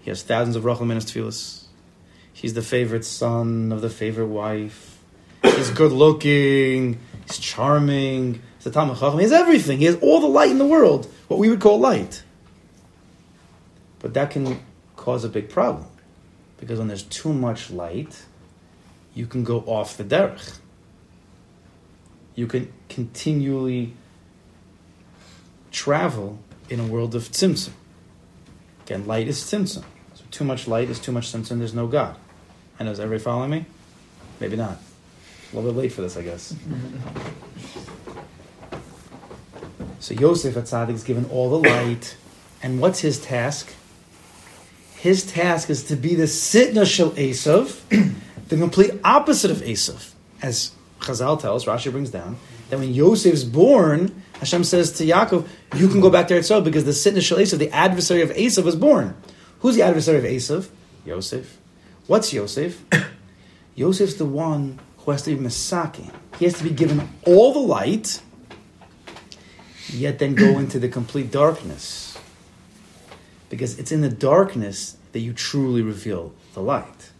He 0.00 0.10
has 0.10 0.22
thousands 0.22 0.56
of 0.56 0.64
Rachel 0.64 0.86
Minas 0.86 1.04
Tfilis. 1.04 1.64
He's 2.32 2.54
the 2.54 2.62
favorite 2.62 3.04
son 3.04 3.70
of 3.72 3.80
the 3.82 3.90
favorite 3.90 4.28
wife. 4.28 4.98
He's 5.42 5.70
good 5.70 5.92
looking. 5.92 6.98
He's 7.26 7.38
charming. 7.38 8.40
He's 8.56 8.66
a 8.66 8.70
Talmud. 8.70 8.96
He 8.96 9.22
has 9.22 9.32
everything. 9.32 9.78
He 9.78 9.84
has 9.84 9.96
all 9.96 10.20
the 10.20 10.26
light 10.26 10.50
in 10.50 10.58
the 10.58 10.66
world, 10.66 11.10
what 11.28 11.38
we 11.38 11.48
would 11.48 11.60
call 11.60 11.78
light. 11.78 12.22
But 13.98 14.14
that 14.14 14.30
can 14.30 14.60
cause 14.96 15.24
a 15.24 15.28
big 15.28 15.48
problem. 15.48 15.86
Because 16.58 16.78
when 16.78 16.88
there's 16.88 17.02
too 17.02 17.32
much 17.32 17.70
light, 17.70 18.24
you 19.14 19.26
can 19.26 19.44
go 19.44 19.60
off 19.60 19.96
the 19.96 20.04
derech. 20.04 20.58
You 22.34 22.46
can 22.46 22.72
continually 22.88 23.94
travel 25.70 26.38
in 26.68 26.80
a 26.80 26.86
world 26.86 27.14
of 27.14 27.24
tzimtzum. 27.24 27.72
Again, 28.90 29.06
light 29.06 29.28
is 29.28 29.38
tzimtzum. 29.38 29.84
So 30.14 30.24
too 30.32 30.42
much 30.42 30.66
light 30.66 30.90
is 30.90 30.98
too 30.98 31.12
much 31.12 31.32
tzimtzum. 31.32 31.58
There's 31.58 31.72
no 31.72 31.86
God. 31.86 32.16
I 32.76 32.82
know. 32.82 32.90
Is 32.90 32.98
everybody 32.98 33.22
following 33.22 33.50
me? 33.50 33.64
Maybe 34.40 34.56
not. 34.56 34.78
A 35.52 35.56
little 35.56 35.70
bit 35.70 35.78
late 35.78 35.92
for 35.92 36.02
this, 36.02 36.16
I 36.16 36.22
guess. 36.22 36.52
so 40.00 40.14
Yosef 40.14 40.56
Atzadik 40.56 40.94
is 40.94 41.04
given 41.04 41.24
all 41.26 41.50
the 41.50 41.68
light, 41.68 42.16
and 42.64 42.80
what's 42.80 42.98
his 42.98 43.20
task? 43.20 43.72
His 44.96 45.24
task 45.24 45.70
is 45.70 45.84
to 45.84 45.94
be 45.94 46.16
the 46.16 46.24
sitna 46.24 46.84
shel 46.84 47.12
Esav, 47.12 47.78
the 48.48 48.56
complete 48.56 48.90
opposite 49.04 49.52
of 49.52 49.58
Esav. 49.58 50.14
As 50.42 50.72
Chazal 50.98 51.40
tells, 51.40 51.64
Rashi 51.64 51.92
brings 51.92 52.10
down, 52.10 52.38
that 52.70 52.80
when 52.80 52.92
Yosef's 52.92 53.44
born, 53.44 54.20
Hashem 54.40 54.64
says 54.64 54.92
to 54.92 55.04
Yaakov, 55.04 55.46
you 55.76 55.86
can 55.88 56.00
go 56.00 56.08
back 56.08 56.26
to 56.28 56.34
Eretz 56.34 56.64
because 56.64 56.84
the 56.84 56.92
sitna 56.92 57.20
shel 57.20 57.38
Esav, 57.38 57.58
the 57.58 57.70
adversary 57.70 58.22
of 58.22 58.30
Esav, 58.30 58.64
was 58.64 58.74
born. 58.74 59.14
Who's 59.60 59.76
the 59.76 59.82
adversary 59.82 60.16
of 60.16 60.24
Esav? 60.24 60.70
Yosef. 61.04 61.58
What's 62.06 62.32
Yosef? 62.32 62.82
Yosef's 63.76 64.14
the 64.14 64.24
one 64.24 64.80
who 64.98 65.10
has 65.10 65.22
to 65.24 65.36
be 65.36 65.42
Masaki. 65.42 66.10
He 66.38 66.46
has 66.46 66.54
to 66.54 66.64
be 66.64 66.70
given 66.70 67.06
all 67.26 67.52
the 67.52 67.60
light, 67.60 68.22
yet 69.90 70.18
then 70.18 70.34
go 70.34 70.58
into 70.58 70.78
the 70.78 70.88
complete 70.88 71.30
darkness. 71.30 72.18
Because 73.50 73.78
it's 73.78 73.92
in 73.92 74.00
the 74.00 74.08
darkness 74.08 74.96
that 75.12 75.20
you 75.20 75.34
truly 75.34 75.82
reveal 75.82 76.32
the 76.54 76.62
light. 76.62 77.10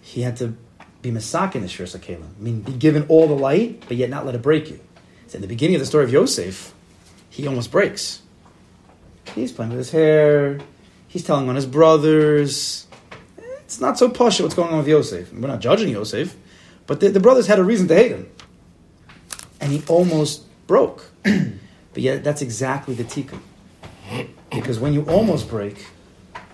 He 0.00 0.22
had 0.22 0.36
to 0.38 0.56
be 1.02 1.10
Masaki 1.10 1.56
in 1.56 1.62
the 1.62 1.68
Sakela. 1.68 2.24
I 2.24 2.42
mean, 2.42 2.60
be 2.60 2.72
given 2.72 3.04
all 3.08 3.26
the 3.26 3.34
light, 3.34 3.84
but 3.88 3.96
yet 3.96 4.08
not 4.08 4.24
let 4.24 4.34
it 4.34 4.42
break 4.42 4.70
you. 4.70 4.80
So 5.26 5.36
in 5.36 5.42
the 5.42 5.48
beginning 5.48 5.74
of 5.76 5.80
the 5.80 5.86
story 5.86 6.04
of 6.04 6.12
Yosef, 6.12 6.72
he 7.28 7.46
almost 7.46 7.70
breaks. 7.70 8.22
He's 9.34 9.52
playing 9.52 9.70
with 9.70 9.78
his 9.78 9.90
hair. 9.90 10.60
He's 11.08 11.24
telling 11.24 11.48
on 11.48 11.56
his 11.56 11.66
brothers. 11.66 12.86
It's 13.60 13.80
not 13.80 13.98
so 13.98 14.08
posh 14.08 14.40
what's 14.40 14.54
going 14.54 14.70
on 14.70 14.78
with 14.78 14.88
Yosef. 14.88 15.32
We're 15.32 15.48
not 15.48 15.60
judging 15.60 15.88
Yosef, 15.88 16.36
but 16.86 17.00
the, 17.00 17.08
the 17.08 17.20
brothers 17.20 17.46
had 17.46 17.58
a 17.58 17.64
reason 17.64 17.88
to 17.88 17.94
hate 17.94 18.12
him. 18.12 18.30
And 19.60 19.72
he 19.72 19.82
almost 19.88 20.44
broke. 20.66 21.10
but 21.22 22.02
yet, 22.02 22.22
that's 22.24 22.42
exactly 22.42 22.94
the 22.94 23.04
tikkun. 23.04 23.40
Because 24.50 24.78
when 24.78 24.92
you 24.92 25.02
almost 25.04 25.48
break, 25.48 25.86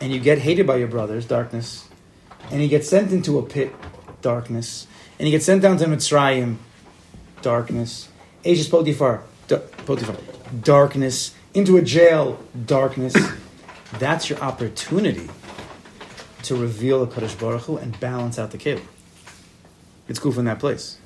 and 0.01 0.13
you 0.13 0.21
get 0.21 0.39
hated 0.39 0.67
by 0.67 0.77
your 0.77 0.89
brothers, 0.89 1.27
darkness, 1.27 1.89
and 2.51 2.63
you 2.63 2.69
get 2.69 2.85
sent 2.85 3.13
into 3.13 3.39
a 3.39 3.43
pit, 3.43 3.75
darkness, 4.23 4.87
and 5.19 5.29
you 5.29 5.33
get 5.33 5.43
sent 5.43 5.63
down 5.63 5.77
to 5.79 5.87
Mitzrayim, 5.87 6.57
darkness, 7.43 8.09
Aegis 8.45 8.69
Potiphar, 8.69 9.23
da- 9.47 9.59
Potiphar, 9.87 10.17
darkness, 10.63 11.35
into 11.55 11.77
a 11.77 11.83
jail, 11.83 12.39
darkness. 12.67 13.15
That's 13.99 14.29
your 14.29 14.39
opportunity 14.41 15.29
to 16.43 16.57
reveal 16.57 17.05
the 17.05 17.13
Kaddish 17.13 17.35
Baruch 17.35 17.63
Hu 17.63 17.77
and 17.77 17.99
balance 17.99 18.39
out 18.39 18.51
the 18.51 18.59
Keilah. 18.59 18.83
It's 20.09 20.19
goof 20.19 20.39
in 20.39 20.45
that 20.47 20.59
place. 20.59 20.99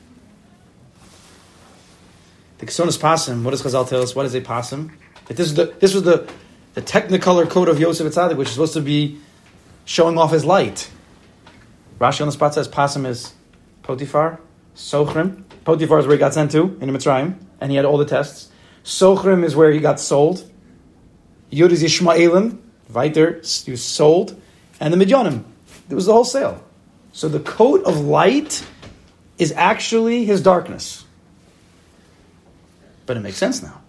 The 2.59 2.67
Kesonis 2.67 2.99
Pasim, 2.99 3.43
what 3.43 3.51
does 3.51 3.63
Chazal 3.63 3.89
tell 3.89 4.03
us? 4.03 4.15
What 4.15 4.27
is 4.27 4.35
a 4.35 4.41
Pasim? 4.41 4.93
This, 5.27 5.41
is 5.41 5.55
the, 5.55 5.75
this 5.81 5.95
was 5.95 6.05
the, 6.05 6.31
the 6.75 6.83
technicolor 6.83 7.49
coat 7.49 7.69
of 7.69 7.81
Yosef 7.81 8.07
Atzadik, 8.07 8.37
which 8.37 8.49
is 8.49 8.55
supposed 8.55 8.75
to 8.75 8.81
be 8.81 9.19
showing 9.85 10.19
off 10.19 10.31
his 10.31 10.45
light. 10.45 10.91
Rashi 12.03 12.21
on 12.21 12.27
the 12.27 12.33
spot 12.33 12.53
says 12.53 12.67
Pasim 12.67 13.07
is 13.07 13.33
Potiphar, 13.85 14.41
Sochrim. 14.75 15.45
Potiphar 15.65 16.01
is 16.01 16.07
where 16.07 16.17
he 16.17 16.19
got 16.19 16.35
sent 16.35 16.51
to, 16.51 16.77
in 16.81 16.91
Mitzrayim, 16.91 17.37
and 17.61 17.71
he 17.71 17.77
had 17.77 17.85
all 17.85 17.97
the 17.97 18.05
tests. 18.05 18.51
Sochrim 18.83 19.45
is 19.45 19.55
where 19.55 19.71
he 19.71 19.79
got 19.79 20.01
sold. 20.01 20.51
Yud 21.53 21.71
is 21.71 21.81
Yishmaelim, 21.81 22.59
Viter, 22.91 23.65
he 23.65 23.71
was 23.71 23.85
sold. 23.85 24.41
And 24.81 24.93
the 24.93 24.99
Midyanim, 24.99 25.45
it 25.89 25.95
was 25.95 26.07
the 26.07 26.13
whole 26.13 26.25
sale. 26.25 26.65
So 27.13 27.29
the 27.29 27.39
coat 27.39 27.85
of 27.85 28.01
light 28.01 28.67
is 29.39 29.53
actually 29.53 30.25
his 30.25 30.43
darkness. 30.43 31.05
But 33.07 33.17
it 33.17 33.21
makes 33.21 33.37
sense 33.37 33.63
now. 33.63 33.81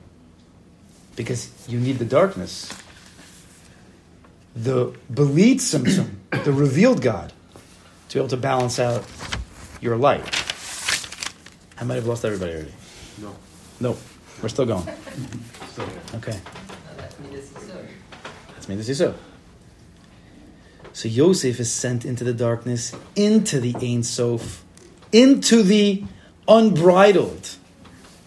Because 1.16 1.52
you 1.68 1.80
need 1.80 1.98
the 1.98 2.06
darkness. 2.06 2.72
The 4.56 4.94
Belit 5.12 5.56
Tzimtzum, 5.56 6.44
the 6.44 6.54
revealed 6.54 7.02
God, 7.02 7.34
to 8.14 8.20
be 8.20 8.22
able 8.22 8.30
to 8.30 8.38
balance 8.38 8.78
out 8.78 9.04
your 9.82 9.98
light. 9.98 10.22
I 11.80 11.84
might 11.84 11.96
have 11.96 12.06
lost 12.06 12.24
everybody 12.24 12.52
already. 12.54 12.74
No. 13.20 13.36
No, 13.80 13.98
we're 14.40 14.50
still 14.50 14.68
going. 14.68 14.88
Still. 15.72 15.90
Okay. 16.14 16.40
No, 16.40 16.96
that's 16.96 17.20
me, 17.20 17.30
this 17.32 17.52
is 17.52 17.68
so. 17.68 17.86
That's 18.50 18.70
me, 18.70 18.76
this 18.76 18.90
is 18.90 18.98
so. 19.00 19.16
So 20.94 21.10
Yosef 21.10 21.60
is 21.60 21.74
sent 21.74 22.06
into 22.06 22.24
the 22.24 22.36
darkness, 22.36 22.94
into 23.16 23.60
the 23.60 23.76
Ein 23.82 24.04
Sof, 24.04 24.64
into 25.12 25.64
the 25.64 26.04
unbridled 26.48 27.56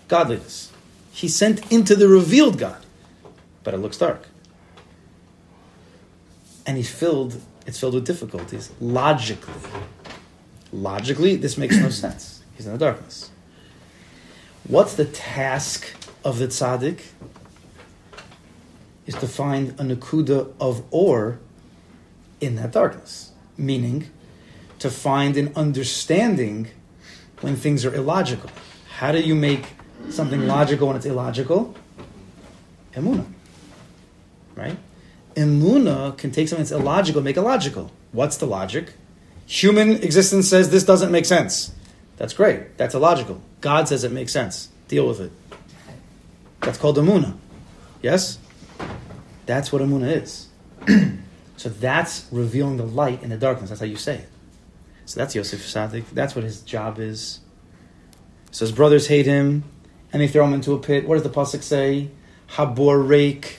godliness. 0.08 0.72
He's 1.12 1.36
sent 1.36 1.70
into 1.70 1.94
the 1.94 2.08
revealed 2.08 2.58
God, 2.58 2.84
but 3.62 3.72
it 3.72 3.76
looks 3.76 3.98
dark. 3.98 4.26
And 6.66 6.76
he's 6.76 6.90
filled, 6.90 7.40
it's 7.66 7.78
filled 7.78 7.94
with 7.94 8.06
difficulties, 8.06 8.70
logically. 8.80 9.54
Logically, 10.72 11.36
this 11.36 11.58
makes 11.58 11.76
no 11.76 11.90
sense. 12.04 12.42
He's 12.56 12.66
in 12.66 12.72
the 12.72 12.78
darkness. 12.78 13.30
What's 14.64 14.94
the 14.94 15.04
task 15.04 15.86
of 16.24 16.38
the 16.38 16.48
tzaddik? 16.48 17.00
Is 19.06 19.14
to 19.16 19.28
find 19.28 19.70
a 19.78 19.84
nakuda 19.84 20.52
of 20.58 20.82
or 20.90 21.38
in 22.40 22.56
that 22.56 22.72
darkness. 22.72 23.32
Meaning, 23.56 24.10
to 24.80 24.90
find 24.90 25.36
an 25.36 25.52
understanding 25.54 26.68
when 27.40 27.56
things 27.56 27.84
are 27.84 27.94
illogical. 27.94 28.50
How 28.96 29.12
do 29.12 29.20
you 29.20 29.34
make 29.34 29.66
something 30.10 30.46
logical 30.46 30.88
when 30.88 30.96
it's 30.96 31.06
illogical? 31.06 31.74
Emuna. 32.94 33.26
Right? 34.54 34.76
Emuna 35.36 36.16
can 36.16 36.30
take 36.30 36.48
something 36.48 36.64
that's 36.64 36.72
illogical 36.72 37.22
make 37.22 37.36
it 37.36 37.42
logical. 37.42 37.92
What's 38.12 38.38
the 38.38 38.46
logic? 38.46 38.94
Human 39.46 40.02
existence 40.02 40.48
says 40.48 40.70
this 40.70 40.84
doesn't 40.84 41.12
make 41.12 41.26
sense. 41.26 41.72
That's 42.16 42.32
great. 42.32 42.76
That's 42.78 42.94
illogical. 42.94 43.40
God 43.60 43.86
says 43.86 44.02
it 44.02 44.12
makes 44.12 44.32
sense. 44.32 44.70
Deal 44.88 45.06
with 45.06 45.20
it. 45.20 45.32
That's 46.60 46.78
called 46.78 46.96
Emuna. 46.96 47.36
Yes? 48.02 48.38
That's 49.44 49.70
what 49.70 49.82
Emuna 49.82 50.22
is. 50.22 50.48
so 51.56 51.68
that's 51.68 52.26
revealing 52.32 52.78
the 52.78 52.86
light 52.86 53.22
in 53.22 53.28
the 53.30 53.36
darkness. 53.36 53.68
That's 53.68 53.80
how 53.80 53.86
you 53.86 53.96
say 53.96 54.16
it. 54.16 54.28
So 55.04 55.20
that's 55.20 55.34
Yosef 55.34 55.64
Sadik. 55.64 56.10
That's 56.10 56.34
what 56.34 56.44
his 56.44 56.62
job 56.62 56.98
is. 56.98 57.40
So 58.50 58.64
his 58.64 58.72
brothers 58.72 59.06
hate 59.06 59.26
him, 59.26 59.64
and 60.12 60.22
they 60.22 60.28
throw 60.28 60.44
him 60.44 60.54
into 60.54 60.72
a 60.72 60.78
pit. 60.78 61.06
What 61.06 61.14
does 61.14 61.22
the 61.22 61.30
pasuk 61.30 61.62
say? 61.62 62.10
Habor 62.50 63.06
reik, 63.06 63.58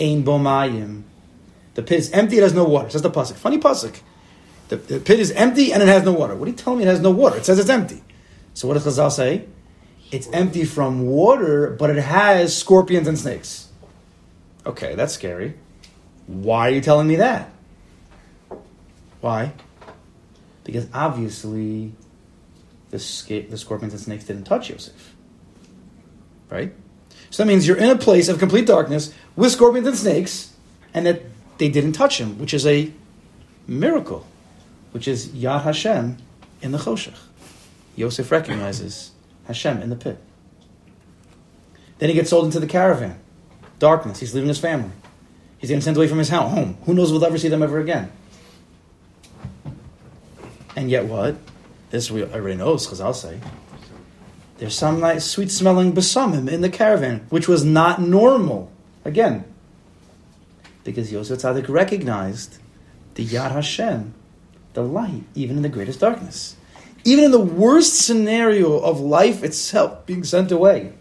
ein 0.00 0.24
bomayim. 0.24 1.02
The 1.74 1.82
pit 1.82 1.98
is 1.98 2.10
empty; 2.10 2.38
it 2.38 2.42
has 2.42 2.54
no 2.54 2.64
water. 2.64 2.90
Says 2.90 3.02
the 3.02 3.10
pasuk. 3.10 3.34
Funny 3.34 3.58
pasuk. 3.58 4.00
The, 4.68 4.76
the 4.76 5.00
pit 5.00 5.18
is 5.18 5.30
empty 5.32 5.72
and 5.72 5.82
it 5.82 5.88
has 5.88 6.04
no 6.04 6.12
water. 6.12 6.34
What 6.34 6.46
are 6.46 6.50
you 6.50 6.56
telling 6.56 6.78
me? 6.78 6.84
It 6.84 6.88
has 6.88 7.00
no 7.00 7.10
water. 7.10 7.36
It 7.36 7.46
says 7.46 7.58
it's 7.58 7.70
empty. 7.70 8.02
So 8.54 8.68
what 8.68 8.74
does 8.74 8.86
Chazal 8.86 9.10
say? 9.10 9.46
It's 10.10 10.28
empty 10.32 10.64
from 10.64 11.06
water, 11.06 11.70
but 11.78 11.90
it 11.90 12.02
has 12.02 12.56
scorpions 12.56 13.08
and 13.08 13.18
snakes. 13.18 13.68
Okay, 14.66 14.94
that's 14.94 15.14
scary. 15.14 15.54
Why 16.26 16.68
are 16.68 16.72
you 16.72 16.80
telling 16.80 17.08
me 17.08 17.16
that? 17.16 17.50
Why? 19.20 19.52
Because 20.64 20.86
obviously 20.92 21.92
the, 22.90 22.98
sca- 22.98 23.48
the 23.48 23.56
scorpions 23.56 23.94
and 23.94 24.02
snakes 24.02 24.24
didn't 24.24 24.44
touch 24.44 24.70
Yosef. 24.70 25.14
Right? 26.50 26.74
So 27.30 27.42
that 27.42 27.48
means 27.48 27.66
you're 27.66 27.76
in 27.76 27.90
a 27.90 27.98
place 27.98 28.28
of 28.28 28.38
complete 28.38 28.66
darkness 28.66 29.12
with 29.36 29.52
scorpions 29.52 29.86
and 29.86 29.96
snakes, 29.96 30.54
and 30.94 31.06
that 31.06 31.22
they 31.58 31.68
didn't 31.68 31.92
touch 31.92 32.20
him, 32.20 32.38
which 32.38 32.54
is 32.54 32.66
a 32.66 32.92
miracle, 33.66 34.26
which 34.92 35.06
is 35.06 35.28
Yad 35.28 35.62
Hashem 35.62 36.16
in 36.62 36.72
the 36.72 36.78
Choshech. 36.78 37.18
Yosef 37.96 38.30
recognizes 38.30 39.10
Hashem 39.46 39.82
in 39.82 39.90
the 39.90 39.96
pit. 39.96 40.18
Then 41.98 42.08
he 42.08 42.14
gets 42.14 42.30
sold 42.30 42.44
into 42.44 42.60
the 42.60 42.66
caravan. 42.66 43.18
Darkness. 43.78 44.20
He's 44.20 44.34
leaving 44.34 44.48
his 44.48 44.58
family. 44.58 44.92
He's 45.58 45.68
getting 45.68 45.82
sent 45.82 45.96
away 45.96 46.06
from 46.08 46.18
his 46.18 46.28
home. 46.30 46.78
Who 46.84 46.94
knows 46.94 47.10
we'll 47.10 47.24
ever 47.24 47.38
see 47.38 47.48
them 47.48 47.62
ever 47.62 47.80
again? 47.80 48.12
And 50.76 50.90
yet 50.90 51.06
what? 51.06 51.36
This 51.90 52.10
we 52.10 52.22
already 52.22 52.56
know, 52.56 52.74
Chazal 52.74 53.14
say. 53.14 53.40
There's 54.58 54.76
some 54.76 54.98
nice 54.98 55.24
sweet 55.24 55.52
smelling 55.52 55.92
basamim 55.92 56.50
in 56.50 56.60
the 56.60 56.68
caravan, 56.68 57.26
which 57.30 57.46
was 57.46 57.64
not 57.64 58.00
normal. 58.00 58.70
Again, 59.04 59.44
because 60.82 61.12
Yosef 61.12 61.38
Tzaddik 61.38 61.68
recognized 61.68 62.58
the 63.14 63.24
Yad 63.24 63.52
Hashem, 63.52 64.14
the 64.74 64.82
light, 64.82 65.22
even 65.34 65.56
in 65.56 65.62
the 65.62 65.68
greatest 65.68 66.00
darkness. 66.00 66.56
Even 67.04 67.24
in 67.24 67.30
the 67.30 67.40
worst 67.40 67.94
scenario 67.94 68.78
of 68.80 68.98
life 69.00 69.44
itself 69.44 70.04
being 70.06 70.24
sent 70.24 70.50
away. 70.50 70.92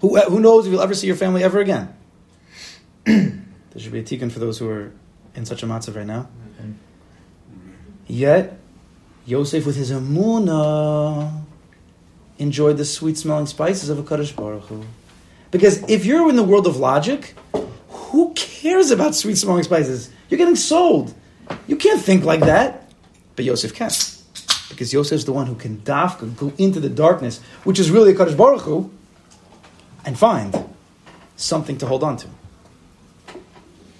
Who, 0.00 0.18
who 0.18 0.40
knows 0.40 0.66
if 0.66 0.72
you'll 0.72 0.82
ever 0.82 0.94
see 0.94 1.06
your 1.06 1.16
family 1.16 1.44
ever 1.44 1.60
again? 1.60 1.94
there 3.04 3.32
should 3.78 3.92
be 3.92 4.00
a 4.00 4.02
tikkun 4.02 4.32
for 4.32 4.40
those 4.40 4.58
who 4.58 4.68
are 4.68 4.92
in 5.36 5.46
such 5.46 5.62
a 5.62 5.66
matzav 5.66 5.94
right 5.94 6.06
now. 6.06 6.28
Mm-hmm. 6.60 6.72
Yet, 8.08 8.58
Yosef 9.26 9.64
with 9.64 9.76
his 9.76 9.92
amuna 9.92 11.44
enjoyed 12.38 12.76
the 12.76 12.84
sweet 12.84 13.18
smelling 13.18 13.46
spices 13.46 13.88
of 13.88 13.98
a 13.98 14.02
Kadosh 14.02 14.34
Baruch 14.34 14.64
Hu. 14.64 14.84
Because 15.50 15.82
if 15.88 16.04
you're 16.04 16.28
in 16.28 16.36
the 16.36 16.42
world 16.42 16.66
of 16.66 16.76
logic, 16.76 17.34
who 17.88 18.32
cares 18.34 18.90
about 18.90 19.14
sweet 19.14 19.36
smelling 19.36 19.62
spices? 19.62 20.10
You're 20.28 20.38
getting 20.38 20.56
sold. 20.56 21.14
You 21.66 21.76
can't 21.76 22.00
think 22.00 22.24
like 22.24 22.40
that. 22.40 22.90
But 23.36 23.44
Yosef 23.44 23.74
can. 23.74 23.90
Because 24.68 24.92
Yosef 24.92 25.12
is 25.12 25.24
the 25.24 25.32
one 25.32 25.46
who 25.46 25.54
can 25.54 25.78
dafka, 25.78 26.36
go 26.36 26.52
into 26.58 26.80
the 26.80 26.88
darkness, 26.88 27.40
which 27.64 27.78
is 27.78 27.90
really 27.90 28.12
a 28.12 28.14
Kadosh 28.14 28.36
Baruch 28.36 28.62
Hu, 28.62 28.90
and 30.04 30.18
find 30.18 30.68
something 31.36 31.78
to 31.78 31.86
hold 31.86 32.02
on 32.02 32.16
to. 32.18 32.28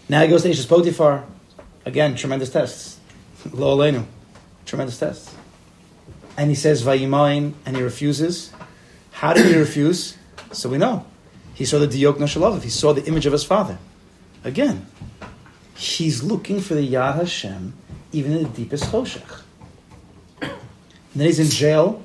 Now 0.08 0.22
he 0.22 0.28
goes 0.28 0.42
to 0.42 0.50
Eishes 0.50 0.68
Potiphar. 0.68 1.24
Again, 1.84 2.14
tremendous 2.14 2.50
tests. 2.50 2.98
Lo 3.52 3.76
Aleinu. 3.76 4.04
Tremendous 4.66 4.98
tests. 4.98 5.31
And 6.36 6.50
he 6.50 6.56
says, 6.56 6.82
Vayimain, 6.82 7.54
and 7.66 7.76
he 7.76 7.82
refuses. 7.82 8.52
How 9.12 9.32
did 9.32 9.46
he 9.46 9.56
refuse? 9.56 10.16
So 10.52 10.68
we 10.68 10.78
know. 10.78 11.06
He 11.54 11.64
saw 11.64 11.78
the 11.78 11.86
Dyokno 11.86 12.26
shel 12.26 12.42
aviv. 12.42 12.62
He 12.62 12.70
saw 12.70 12.92
the 12.92 13.04
image 13.04 13.26
of 13.26 13.32
his 13.32 13.44
father. 13.44 13.78
Again, 14.44 14.86
he's 15.76 16.22
looking 16.22 16.60
for 16.60 16.74
the 16.74 16.86
Yad 16.86 17.16
Hashem, 17.16 17.74
even 18.12 18.32
in 18.32 18.42
the 18.44 18.48
deepest 18.48 18.84
Choshech. 18.84 19.42
And 20.40 21.20
then 21.20 21.26
he's 21.26 21.38
in 21.38 21.48
jail. 21.48 22.02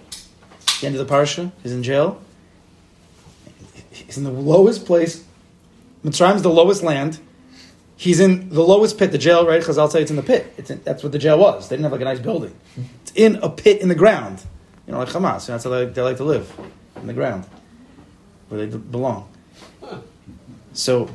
The 0.81 0.87
end 0.87 0.95
of 0.95 1.07
the 1.07 1.11
parsha, 1.11 1.51
he's 1.63 1.71
in 1.71 1.81
jail. 1.81 2.21
He's 3.89 4.17
in 4.17 4.23
the 4.23 4.31
lowest 4.31 4.85
place. 4.85 5.23
Mitzrayim 6.03 6.35
is 6.35 6.43
the 6.43 6.49
lowest 6.49 6.83
land. 6.83 7.19
He's 7.95 8.19
in 8.19 8.49
the 8.49 8.61
lowest 8.61 8.99
pit, 8.99 9.11
the 9.11 9.17
jail, 9.17 9.47
right? 9.47 9.59
Because 9.59 9.79
I'll 9.79 9.89
say 9.89 10.01
it's 10.03 10.11
in 10.11 10.17
the 10.17 10.23
pit. 10.23 10.53
In, 10.69 10.81
that's 10.83 11.01
what 11.01 11.11
the 11.11 11.17
jail 11.17 11.39
was. 11.39 11.67
They 11.67 11.75
didn't 11.75 11.85
have 11.85 11.93
like 11.93 12.01
a 12.01 12.05
nice 12.05 12.19
building. 12.19 12.53
In 13.17 13.35
a 13.37 13.49
pit 13.49 13.81
in 13.81 13.89
the 13.89 13.95
ground. 13.95 14.41
You 14.85 14.93
know, 14.93 14.99
like 14.99 15.09
Hamas. 15.09 15.47
That's 15.47 15.65
how 15.65 15.69
they, 15.69 15.85
they 15.85 16.01
like 16.01 16.17
to 16.17 16.23
live, 16.23 16.49
in 16.95 17.07
the 17.07 17.13
ground, 17.13 17.45
where 18.47 18.65
they 18.65 18.77
belong. 18.77 19.29
So 20.71 21.09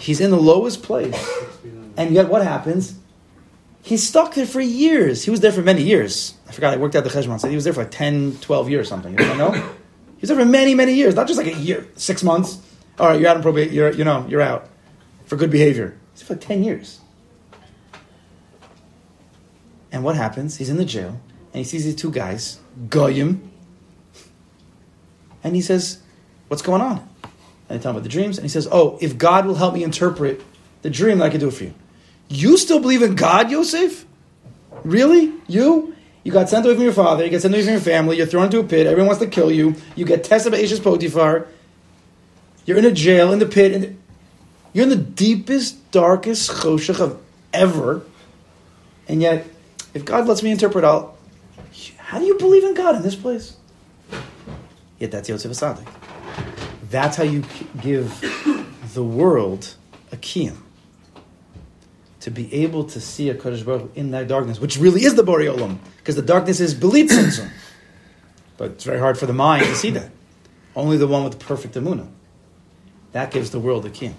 he's 0.00 0.20
in 0.20 0.30
the 0.30 0.40
lowest 0.40 0.82
place. 0.82 1.14
And 1.96 2.14
yet 2.14 2.28
what 2.28 2.42
happens? 2.42 2.98
He's 3.82 4.06
stuck 4.06 4.34
there 4.34 4.46
for 4.46 4.60
years. 4.60 5.24
He 5.24 5.30
was 5.30 5.40
there 5.40 5.52
for 5.52 5.62
many 5.62 5.82
years. 5.82 6.34
I 6.48 6.52
forgot, 6.52 6.72
I 6.72 6.76
worked 6.78 6.94
at 6.94 7.04
the 7.04 7.10
cheshbon. 7.10 7.38
So 7.38 7.48
he 7.48 7.54
was 7.54 7.64
there 7.64 7.72
for 7.72 7.82
like 7.82 7.90
10, 7.90 8.38
12 8.40 8.70
years 8.70 8.86
or 8.86 8.88
something. 8.88 9.12
You 9.18 9.36
know? 9.36 9.50
He 9.50 10.20
was 10.20 10.28
there 10.28 10.38
for 10.38 10.44
many, 10.44 10.74
many 10.74 10.94
years. 10.94 11.14
Not 11.14 11.26
just 11.26 11.36
like 11.36 11.48
a 11.48 11.58
year, 11.58 11.86
six 11.96 12.22
months. 12.22 12.58
All 12.98 13.08
right, 13.08 13.20
you're 13.20 13.28
out 13.28 13.36
on 13.36 13.42
probation. 13.42 13.74
You're, 13.74 13.92
you 13.92 14.04
know, 14.04 14.24
you're 14.28 14.40
out 14.40 14.68
for 15.26 15.36
good 15.36 15.50
behavior. 15.50 15.98
He's 16.14 16.22
for 16.22 16.36
10 16.36 16.62
years. 16.62 17.00
And 19.90 20.04
what 20.04 20.16
happens? 20.16 20.56
He's 20.56 20.70
in 20.70 20.76
the 20.76 20.84
jail, 20.84 21.20
and 21.52 21.58
he 21.58 21.64
sees 21.64 21.84
these 21.84 21.96
two 21.96 22.10
guys, 22.10 22.58
Goyim, 22.88 23.50
and 25.44 25.54
he 25.54 25.62
says, 25.62 25.98
What's 26.48 26.62
going 26.62 26.82
on? 26.82 26.98
And 27.68 27.78
they 27.78 27.82
tell 27.82 27.90
him 27.90 27.96
about 27.96 28.02
the 28.02 28.08
dreams, 28.08 28.38
and 28.38 28.44
he 28.44 28.48
says, 28.48 28.68
Oh, 28.70 28.98
if 29.00 29.18
God 29.18 29.46
will 29.46 29.54
help 29.54 29.74
me 29.74 29.82
interpret 29.82 30.42
the 30.82 30.90
dream, 30.90 31.22
I 31.22 31.30
can 31.30 31.40
do 31.40 31.48
it 31.48 31.54
for 31.54 31.64
you. 31.64 31.74
You 32.28 32.56
still 32.56 32.80
believe 32.80 33.02
in 33.02 33.14
God, 33.14 33.50
Yosef? 33.50 34.06
Really? 34.84 35.32
You? 35.48 35.94
You 36.24 36.32
got 36.32 36.48
sent 36.48 36.64
away 36.64 36.74
from 36.74 36.84
your 36.84 36.92
father, 36.92 37.24
you 37.24 37.30
get 37.30 37.42
sent 37.42 37.52
away 37.54 37.62
from 37.64 37.72
your 37.72 37.80
family, 37.80 38.16
you're 38.16 38.26
thrown 38.26 38.44
into 38.44 38.60
a 38.60 38.64
pit, 38.64 38.86
everyone 38.86 39.08
wants 39.08 39.22
to 39.22 39.28
kill 39.28 39.50
you, 39.50 39.74
you 39.96 40.04
get 40.04 40.22
tested 40.22 40.52
by 40.52 40.58
Eishes 40.58 40.82
Potiphar, 40.82 41.48
you're 42.64 42.78
in 42.78 42.84
a 42.84 42.92
jail, 42.92 43.32
in 43.32 43.40
the 43.40 43.46
pit, 43.46 43.72
and 43.72 44.00
you're 44.72 44.84
in 44.84 44.88
the 44.88 44.96
deepest, 44.96 45.90
darkest 45.90 46.50
choshech 46.50 47.00
of 47.00 47.20
ever, 47.52 48.02
and 49.08 49.20
yet, 49.20 49.46
if 49.94 50.04
God 50.04 50.26
lets 50.26 50.42
me 50.42 50.50
interpret, 50.50 50.84
I'll. 50.84 51.16
How 52.12 52.18
do 52.18 52.26
you 52.26 52.36
believe 52.36 52.62
in 52.62 52.74
God 52.74 52.96
in 52.96 53.00
this 53.00 53.14
place? 53.14 53.56
Yet 54.98 55.12
that's 55.12 55.30
Yosef 55.30 55.50
Asadik. 55.50 55.88
That's 56.90 57.16
how 57.16 57.22
you 57.22 57.42
give 57.80 58.20
the 58.92 59.02
world 59.02 59.76
a 60.12 60.18
kiyum. 60.18 60.58
To 62.20 62.30
be 62.30 62.52
able 62.52 62.84
to 62.84 63.00
see 63.00 63.30
a 63.30 63.34
Kadosh 63.34 63.64
Baruch 63.64 63.96
in 63.96 64.10
that 64.10 64.28
darkness, 64.28 64.60
which 64.60 64.76
really 64.76 65.04
is 65.04 65.14
the 65.14 65.22
Borei 65.22 65.50
Olam, 65.56 65.78
because 65.96 66.14
the 66.14 66.20
darkness 66.20 66.60
is 66.60 66.74
Belit 66.74 67.08
Tzimtzum. 67.08 67.48
But 68.58 68.72
it's 68.72 68.84
very 68.84 68.98
hard 68.98 69.16
for 69.16 69.24
the 69.24 69.32
mind 69.32 69.64
to 69.64 69.74
see 69.74 69.88
that. 69.92 70.10
Only 70.76 70.98
the 70.98 71.06
one 71.06 71.24
with 71.24 71.38
the 71.38 71.42
perfect 71.42 71.76
Amunah. 71.76 72.10
That 73.12 73.30
gives 73.30 73.52
the 73.52 73.58
world 73.58 73.86
a 73.86 73.90
kiyum. 73.90 74.12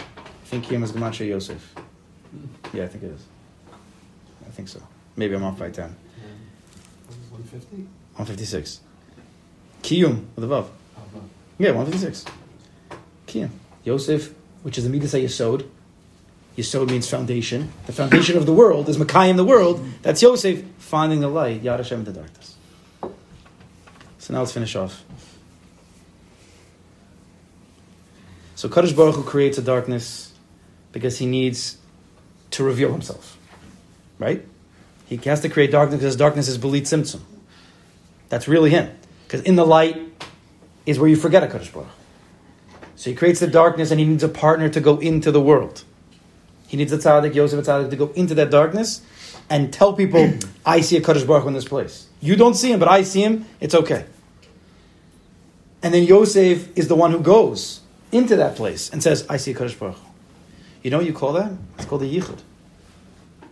I 0.00 0.46
think 0.46 0.64
Kiyum 0.64 0.82
is 0.84 0.92
Gematria 0.92 1.28
Yosef. 1.28 1.74
Yeah, 2.72 2.84
I 2.84 2.88
think 2.88 3.04
it 3.04 3.10
is. 3.10 3.26
I 4.46 4.50
think 4.52 4.68
so. 4.68 4.80
Maybe 5.18 5.34
I'm 5.34 5.42
off 5.42 5.58
by 5.58 5.68
10. 5.68 5.96
150? 7.30 7.76
156. 7.76 8.80
Kiyum, 9.82 10.26
with 10.36 10.44
above. 10.44 10.70
Uh-huh. 10.96 11.18
Yeah, 11.58 11.72
156. 11.72 12.24
Kiyum. 13.26 13.50
Yosef, 13.82 14.32
which 14.62 14.78
is 14.78 14.84
the 14.84 14.90
Midas 14.90 15.14
Yesod. 15.14 15.66
Yesod 16.56 16.88
means 16.88 17.10
foundation. 17.10 17.72
The 17.86 17.92
foundation 17.92 18.36
of 18.36 18.46
the 18.46 18.52
world 18.52 18.88
is 18.88 18.96
Makayim 18.96 19.36
the 19.36 19.44
world. 19.44 19.84
That's 20.02 20.22
Yosef 20.22 20.62
finding 20.78 21.18
the 21.18 21.28
light, 21.28 21.64
Yad 21.64 21.78
Hashem 21.78 21.98
in 21.98 22.04
the 22.04 22.12
darkness. 22.12 22.54
So 24.18 24.32
now 24.34 24.38
let's 24.38 24.52
finish 24.52 24.76
off. 24.76 25.04
So 28.54 28.68
Kadosh 28.68 28.94
Baruch 28.94 29.16
Hu 29.16 29.24
creates 29.24 29.58
a 29.58 29.62
darkness 29.62 30.32
because 30.92 31.18
he 31.18 31.26
needs 31.26 31.78
to 32.52 32.62
reveal 32.62 32.92
himself. 32.92 33.36
Right? 34.20 34.44
He 35.08 35.16
has 35.24 35.40
to 35.40 35.48
create 35.48 35.70
darkness 35.70 36.00
because 36.00 36.16
darkness 36.16 36.48
is 36.48 36.58
Belit 36.58 36.82
Tzimtzum. 36.82 37.20
That's 38.28 38.46
really 38.46 38.70
him. 38.70 38.90
Because 39.26 39.40
in 39.40 39.56
the 39.56 39.64
light 39.64 40.00
is 40.84 40.98
where 40.98 41.08
you 41.08 41.16
forget 41.16 41.42
a 41.42 41.46
Kadosh 41.46 41.72
Baruch. 41.72 41.88
So 42.96 43.10
he 43.10 43.16
creates 43.16 43.40
the 43.40 43.46
darkness 43.46 43.90
and 43.90 43.98
he 43.98 44.06
needs 44.06 44.22
a 44.22 44.28
partner 44.28 44.68
to 44.68 44.80
go 44.80 44.98
into 44.98 45.30
the 45.30 45.40
world. 45.40 45.84
He 46.66 46.76
needs 46.76 46.92
a 46.92 46.98
tzaddik, 46.98 47.34
Yosef 47.34 47.58
a 47.58 47.62
tzaddik, 47.62 47.90
to 47.90 47.96
go 47.96 48.10
into 48.14 48.34
that 48.34 48.50
darkness 48.50 49.00
and 49.48 49.72
tell 49.72 49.94
people, 49.94 50.34
I 50.66 50.82
see 50.82 50.98
a 50.98 51.00
Kadosh 51.00 51.26
Baruch 51.26 51.46
in 51.46 51.54
this 51.54 51.64
place. 51.64 52.06
You 52.20 52.36
don't 52.36 52.54
see 52.54 52.70
him, 52.70 52.78
but 52.78 52.88
I 52.88 53.02
see 53.02 53.22
him, 53.22 53.46
it's 53.60 53.74
okay. 53.74 54.04
And 55.82 55.94
then 55.94 56.02
Yosef 56.02 56.76
is 56.76 56.88
the 56.88 56.96
one 56.96 57.12
who 57.12 57.20
goes 57.20 57.80
into 58.12 58.36
that 58.36 58.56
place 58.56 58.90
and 58.90 59.02
says, 59.02 59.24
I 59.28 59.38
see 59.38 59.52
a 59.52 59.54
Kadosh 59.54 59.78
Baruch 59.78 59.96
You 60.82 60.90
know 60.90 60.98
what 60.98 61.06
you 61.06 61.14
call 61.14 61.32
that? 61.34 61.52
It's 61.76 61.86
called 61.86 62.02
a 62.02 62.06
yichud. 62.06 62.40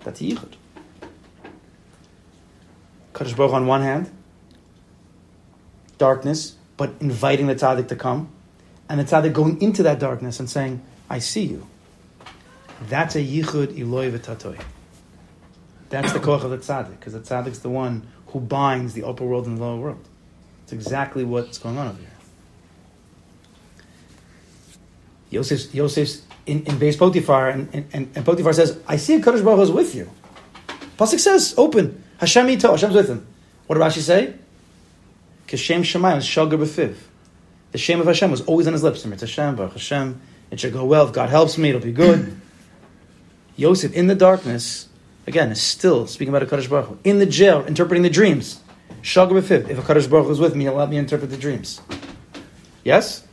That's 0.04 0.20
a 0.20 0.24
yichud. 0.24 0.52
Kadosh 3.16 3.34
Baruch 3.34 3.54
on 3.54 3.66
one 3.66 3.80
hand, 3.80 4.10
darkness, 5.96 6.56
but 6.76 6.92
inviting 7.00 7.46
the 7.46 7.54
tzaddik 7.54 7.88
to 7.88 7.96
come, 7.96 8.28
and 8.90 9.00
the 9.00 9.04
tzaddik 9.04 9.32
going 9.32 9.60
into 9.62 9.82
that 9.84 9.98
darkness 9.98 10.38
and 10.38 10.50
saying, 10.50 10.82
I 11.08 11.20
see 11.20 11.44
you. 11.44 11.66
That's 12.82 13.16
a 13.16 13.20
yichud 13.20 13.68
iloi 13.78 14.12
v'tatoi. 14.12 14.62
That's 15.88 16.12
the 16.12 16.20
koch 16.20 16.44
of 16.44 16.50
the 16.50 16.58
tzaddik, 16.58 16.90
because 16.90 17.14
the 17.14 17.20
tzaddik's 17.20 17.60
the 17.60 17.70
one 17.70 18.06
who 18.26 18.40
binds 18.40 18.92
the 18.92 19.04
upper 19.04 19.24
world 19.24 19.46
and 19.46 19.56
the 19.56 19.62
lower 19.62 19.80
world. 19.80 20.08
It's 20.64 20.74
exactly 20.74 21.24
what's 21.24 21.56
going 21.56 21.78
on 21.78 21.88
over 21.88 21.98
here. 21.98 22.10
Yosef's, 25.30 25.72
Yosef's 25.74 26.22
in, 26.44 26.58
in 26.64 26.74
Beis 26.74 26.98
Potiphar, 26.98 27.48
and, 27.48 27.70
and, 27.72 28.10
and 28.14 28.26
Potiphar 28.26 28.52
says, 28.52 28.78
I 28.86 28.96
see 28.96 29.14
a 29.14 29.20
Kadosh 29.20 29.42
Baruch 29.42 29.62
is 29.62 29.70
with 29.70 29.94
you. 29.94 30.10
Pasuk 30.98 31.18
says, 31.18 31.54
open. 31.56 32.02
Hashem 32.18 32.48
ito, 32.48 32.70
Hashem's 32.70 32.94
with 32.94 33.08
him. 33.08 33.26
What 33.66 33.76
did 33.76 33.84
Rashi 33.84 34.00
say? 34.00 34.34
Kashem 35.46 35.80
Shemayim, 35.80 36.18
Shagar 36.18 36.58
B'fiv. 36.58 36.96
The 37.72 37.78
shame 37.78 38.00
of 38.00 38.06
Hashem 38.06 38.30
was 38.30 38.40
always 38.42 38.66
on 38.66 38.72
his 38.72 38.82
lips. 38.82 39.04
It's 39.04 39.20
Hashem, 39.20 39.56
Baruch 39.56 39.72
Hashem. 39.72 40.20
It 40.50 40.60
should 40.60 40.72
go 40.72 40.84
well. 40.84 41.06
If 41.06 41.12
God 41.12 41.28
helps 41.28 41.58
me, 41.58 41.70
it'll 41.70 41.80
be 41.80 41.92
good. 41.92 42.40
Yosef, 43.56 43.92
in 43.92 44.06
the 44.06 44.14
darkness, 44.14 44.88
again, 45.26 45.50
is 45.50 45.60
still 45.60 46.06
speaking 46.06 46.34
about 46.34 46.42
a 46.42 46.46
Kadosh 46.46 46.70
Baruch 46.70 46.86
Hu. 46.86 46.98
In 47.04 47.18
the 47.18 47.26
jail, 47.26 47.64
interpreting 47.66 48.02
the 48.02 48.10
dreams. 48.10 48.60
Shagr 49.02 49.32
b'fiv. 49.32 49.68
If 49.68 49.78
a 49.78 49.82
Kadosh 49.82 50.08
Baruch 50.08 50.26
Hu 50.26 50.32
is 50.32 50.40
with 50.40 50.54
me, 50.54 50.64
he'll 50.64 50.74
let 50.74 50.88
me 50.88 50.96
interpret 50.96 51.30
the 51.30 51.36
dreams. 51.36 51.80
Yes? 52.84 53.26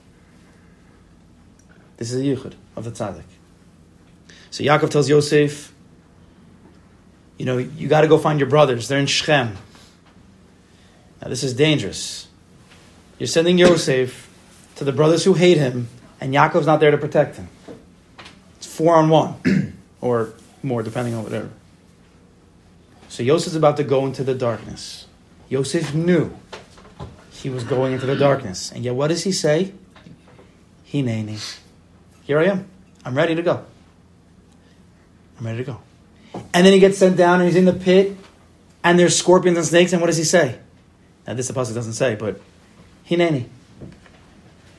This 1.97 2.11
is 2.11 2.21
a 2.21 2.23
yichud 2.23 2.55
of 2.75 2.83
the 2.83 2.91
tzaddik. 2.91 3.23
So 4.49 4.63
Yaakov 4.63 4.89
tells 4.89 5.09
Yosef, 5.09 5.72
you 7.37 7.45
know, 7.45 7.57
you 7.57 7.87
got 7.87 8.01
to 8.01 8.07
go 8.07 8.17
find 8.17 8.39
your 8.39 8.49
brothers. 8.49 8.87
They're 8.87 8.99
in 8.99 9.05
Shechem. 9.05 9.57
Now 11.21 11.29
this 11.29 11.43
is 11.43 11.53
dangerous. 11.53 12.27
You're 13.17 13.27
sending 13.27 13.57
Yosef 13.57 14.29
to 14.75 14.83
the 14.83 14.91
brothers 14.91 15.23
who 15.23 15.33
hate 15.33 15.57
him, 15.57 15.87
and 16.19 16.33
Yaakov's 16.33 16.65
not 16.65 16.79
there 16.79 16.91
to 16.91 16.97
protect 16.97 17.37
him. 17.37 17.47
It's 18.57 18.67
four 18.67 18.95
on 18.95 19.09
one, 19.09 19.77
or 20.01 20.33
more, 20.61 20.83
depending 20.83 21.13
on 21.13 21.23
whatever. 21.23 21.49
So 23.09 23.23
Yosef's 23.23 23.55
about 23.55 23.77
to 23.77 23.83
go 23.83 24.05
into 24.05 24.23
the 24.23 24.33
darkness. 24.33 25.07
Yosef 25.49 25.93
knew 25.93 26.35
he 27.31 27.49
was 27.49 27.63
going 27.63 27.93
into 27.93 28.05
the 28.05 28.15
darkness. 28.15 28.71
And 28.71 28.83
yet, 28.83 28.95
what 28.95 29.09
does 29.09 29.23
he 29.23 29.31
say? 29.31 29.73
Hineni. 30.91 31.59
Here 32.23 32.39
I 32.39 32.45
am. 32.45 32.67
I'm 33.05 33.15
ready 33.15 33.35
to 33.35 33.41
go. 33.41 33.65
I'm 35.37 35.45
ready 35.45 35.59
to 35.59 35.63
go. 35.63 35.79
And 36.33 36.65
then 36.65 36.73
he 36.73 36.79
gets 36.79 36.97
sent 36.97 37.17
down 37.17 37.39
and 37.39 37.47
he's 37.47 37.55
in 37.55 37.65
the 37.65 37.73
pit, 37.73 38.15
and 38.83 38.97
there's 38.97 39.15
scorpions 39.15 39.57
and 39.57 39.65
snakes, 39.65 39.93
and 39.93 40.01
what 40.01 40.07
does 40.07 40.17
he 40.17 40.23
say? 40.23 40.59
Now, 41.27 41.33
this 41.33 41.49
posuk 41.51 41.73
doesn't 41.73 41.93
say, 41.93 42.15
but 42.15 42.39
Hineni. 43.09 43.45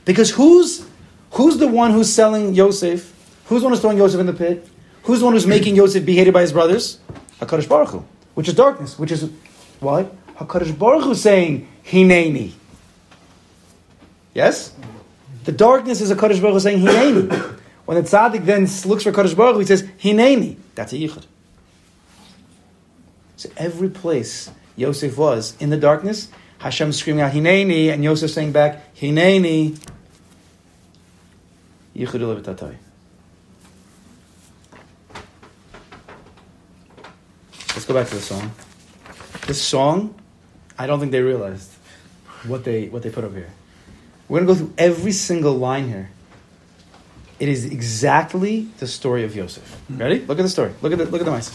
Because 0.03 0.31
who's 0.31 0.87
who's 1.31 1.57
the 1.57 1.67
one 1.67 1.91
who's 1.91 2.11
selling 2.11 2.53
Yosef? 2.53 3.11
Who's 3.45 3.61
the 3.61 3.65
one 3.65 3.73
who's 3.73 3.81
throwing 3.81 3.97
Yosef 3.97 4.19
in 4.19 4.25
the 4.25 4.33
pit? 4.33 4.67
Who's 5.03 5.19
the 5.19 5.25
one 5.25 5.33
who's 5.33 5.47
making 5.47 5.75
Yosef 5.75 6.05
be 6.05 6.15
hated 6.15 6.33
by 6.33 6.41
his 6.41 6.51
brothers? 6.51 6.99
HaKadosh 7.39 7.67
Baruch 7.67 7.89
Hu, 7.89 8.05
which 8.33 8.47
is 8.47 8.53
darkness, 8.53 8.97
which 8.97 9.11
is 9.11 9.29
why? 9.79 10.07
HaKadosh 10.37 10.77
Baruch 10.77 11.03
Hu 11.03 11.15
saying, 11.15 11.67
Hineni. 11.83 12.53
Yes? 14.33 14.73
The 15.43 15.51
darkness 15.51 16.01
is 16.01 16.11
a 16.11 16.15
Kadosh 16.15 16.41
Baruch 16.41 16.53
Hu 16.53 16.59
saying, 16.59 16.79
Hineni. 16.81 17.59
when 17.85 18.01
the 18.01 18.09
tzaddik 18.09 18.45
then 18.45 18.67
looks 18.89 19.03
for 19.03 19.11
Kadosh 19.11 19.35
Baruch 19.35 19.53
Hu, 19.53 19.59
he 19.59 19.65
says, 19.65 19.83
Hineni. 19.83 20.57
That's 20.73 20.93
a 20.93 20.95
yichud. 20.95 21.25
So 23.37 23.49
every 23.57 23.89
place 23.89 24.49
Yosef 24.75 25.17
was 25.17 25.55
in 25.59 25.69
the 25.69 25.77
darkness, 25.77 26.29
Hashem 26.59 26.93
screaming 26.93 27.21
out, 27.21 27.33
Hineni, 27.33 27.91
and 27.91 28.03
Yosef 28.03 28.31
saying 28.31 28.51
back, 28.51 28.95
Hineni. 28.95 29.77
Yichud 31.95 32.19
Levitatoi. 32.19 32.75
Let's 37.73 37.85
go 37.85 37.93
back 37.93 38.07
to 38.07 38.15
the 38.15 38.21
song. 38.21 38.51
This 39.47 39.61
song, 39.61 40.15
I 40.77 40.87
don't 40.87 40.99
think 40.99 41.11
they 41.11 41.21
realized 41.21 41.71
what 42.47 42.63
they 42.63 42.87
what 42.87 43.03
they 43.03 43.09
put 43.09 43.23
up 43.23 43.33
here. 43.33 43.51
We're 44.27 44.39
gonna 44.39 44.47
go 44.47 44.55
through 44.55 44.73
every 44.77 45.11
single 45.11 45.53
line 45.55 45.87
here. 45.87 46.09
It 47.39 47.49
is 47.49 47.65
exactly 47.65 48.69
the 48.79 48.87
story 48.87 49.23
of 49.23 49.35
Yosef. 49.35 49.81
Ready? 49.89 50.21
Look 50.21 50.39
at 50.39 50.43
the 50.43 50.49
story. 50.49 50.73
Look 50.81 50.93
at 50.93 50.97
the 50.97 51.05
look 51.05 51.21
at 51.21 51.25
the 51.25 51.31
mice. 51.31 51.53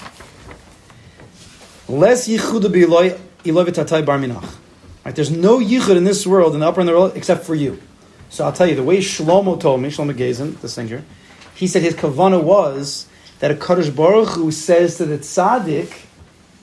Less 1.91 2.29
yichuda 2.29 2.71
b'iloi 2.71 3.19
iloi 3.45 3.65
v'tatai 3.67 4.07
bar 4.07 4.19
minach. 4.19 4.57
Right? 5.05 5.15
There's 5.15 5.31
no 5.31 5.59
yichud 5.59 5.97
in 5.97 6.05
this 6.05 6.25
world, 6.27 6.55
in 6.55 6.61
the 6.61 6.69
upper 6.69 6.81
and 6.81 6.89
the 6.89 6.93
world, 6.93 7.17
except 7.17 7.45
for 7.45 7.55
you. 7.55 7.81
So 8.29 8.45
I'll 8.45 8.53
tell 8.53 8.69
you, 8.69 8.77
the 8.77 8.85
way 8.85 8.99
Shlomo 8.99 9.59
told 9.59 9.83
me, 9.83 9.89
Shlomo 9.89 10.17
Gaisin, 10.17 10.61
the 10.61 10.69
singer, 10.69 11.03
he 11.55 11.67
said 11.67 11.83
his 11.83 11.95
kavana 11.95 12.41
was 12.41 13.07
that 13.41 13.51
a 13.51 13.55
Kadosh 13.55 13.95
Baruch 13.95 14.29
Hu 14.29 14.53
says 14.53 14.99
to 14.99 15.05
the 15.05 15.19
tzaddik, 15.19 15.93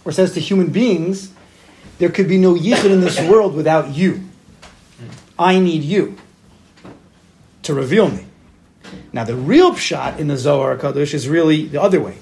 or 0.05 0.13
says 0.13 0.33
to 0.35 0.39
human 0.39 0.67
beings, 0.67 1.33
there 1.97 2.09
could 2.09 2.29
be 2.29 2.37
no 2.37 2.55
yichud 2.55 2.89
in 2.91 3.01
this 3.01 3.19
world 3.19 3.53
without 3.53 3.89
you. 3.93 4.23
I 5.37 5.59
need 5.59 5.83
you 5.83 6.15
to 7.63 7.73
reveal 7.73 8.09
me. 8.09 8.25
Now, 9.11 9.25
the 9.25 9.35
real 9.35 9.73
pshat 9.73 10.19
in 10.19 10.27
the 10.27 10.37
Zohar 10.37 10.77
Kadosh 10.77 11.13
is 11.13 11.27
really 11.27 11.65
the 11.65 11.81
other 11.81 11.99
way. 11.99 12.17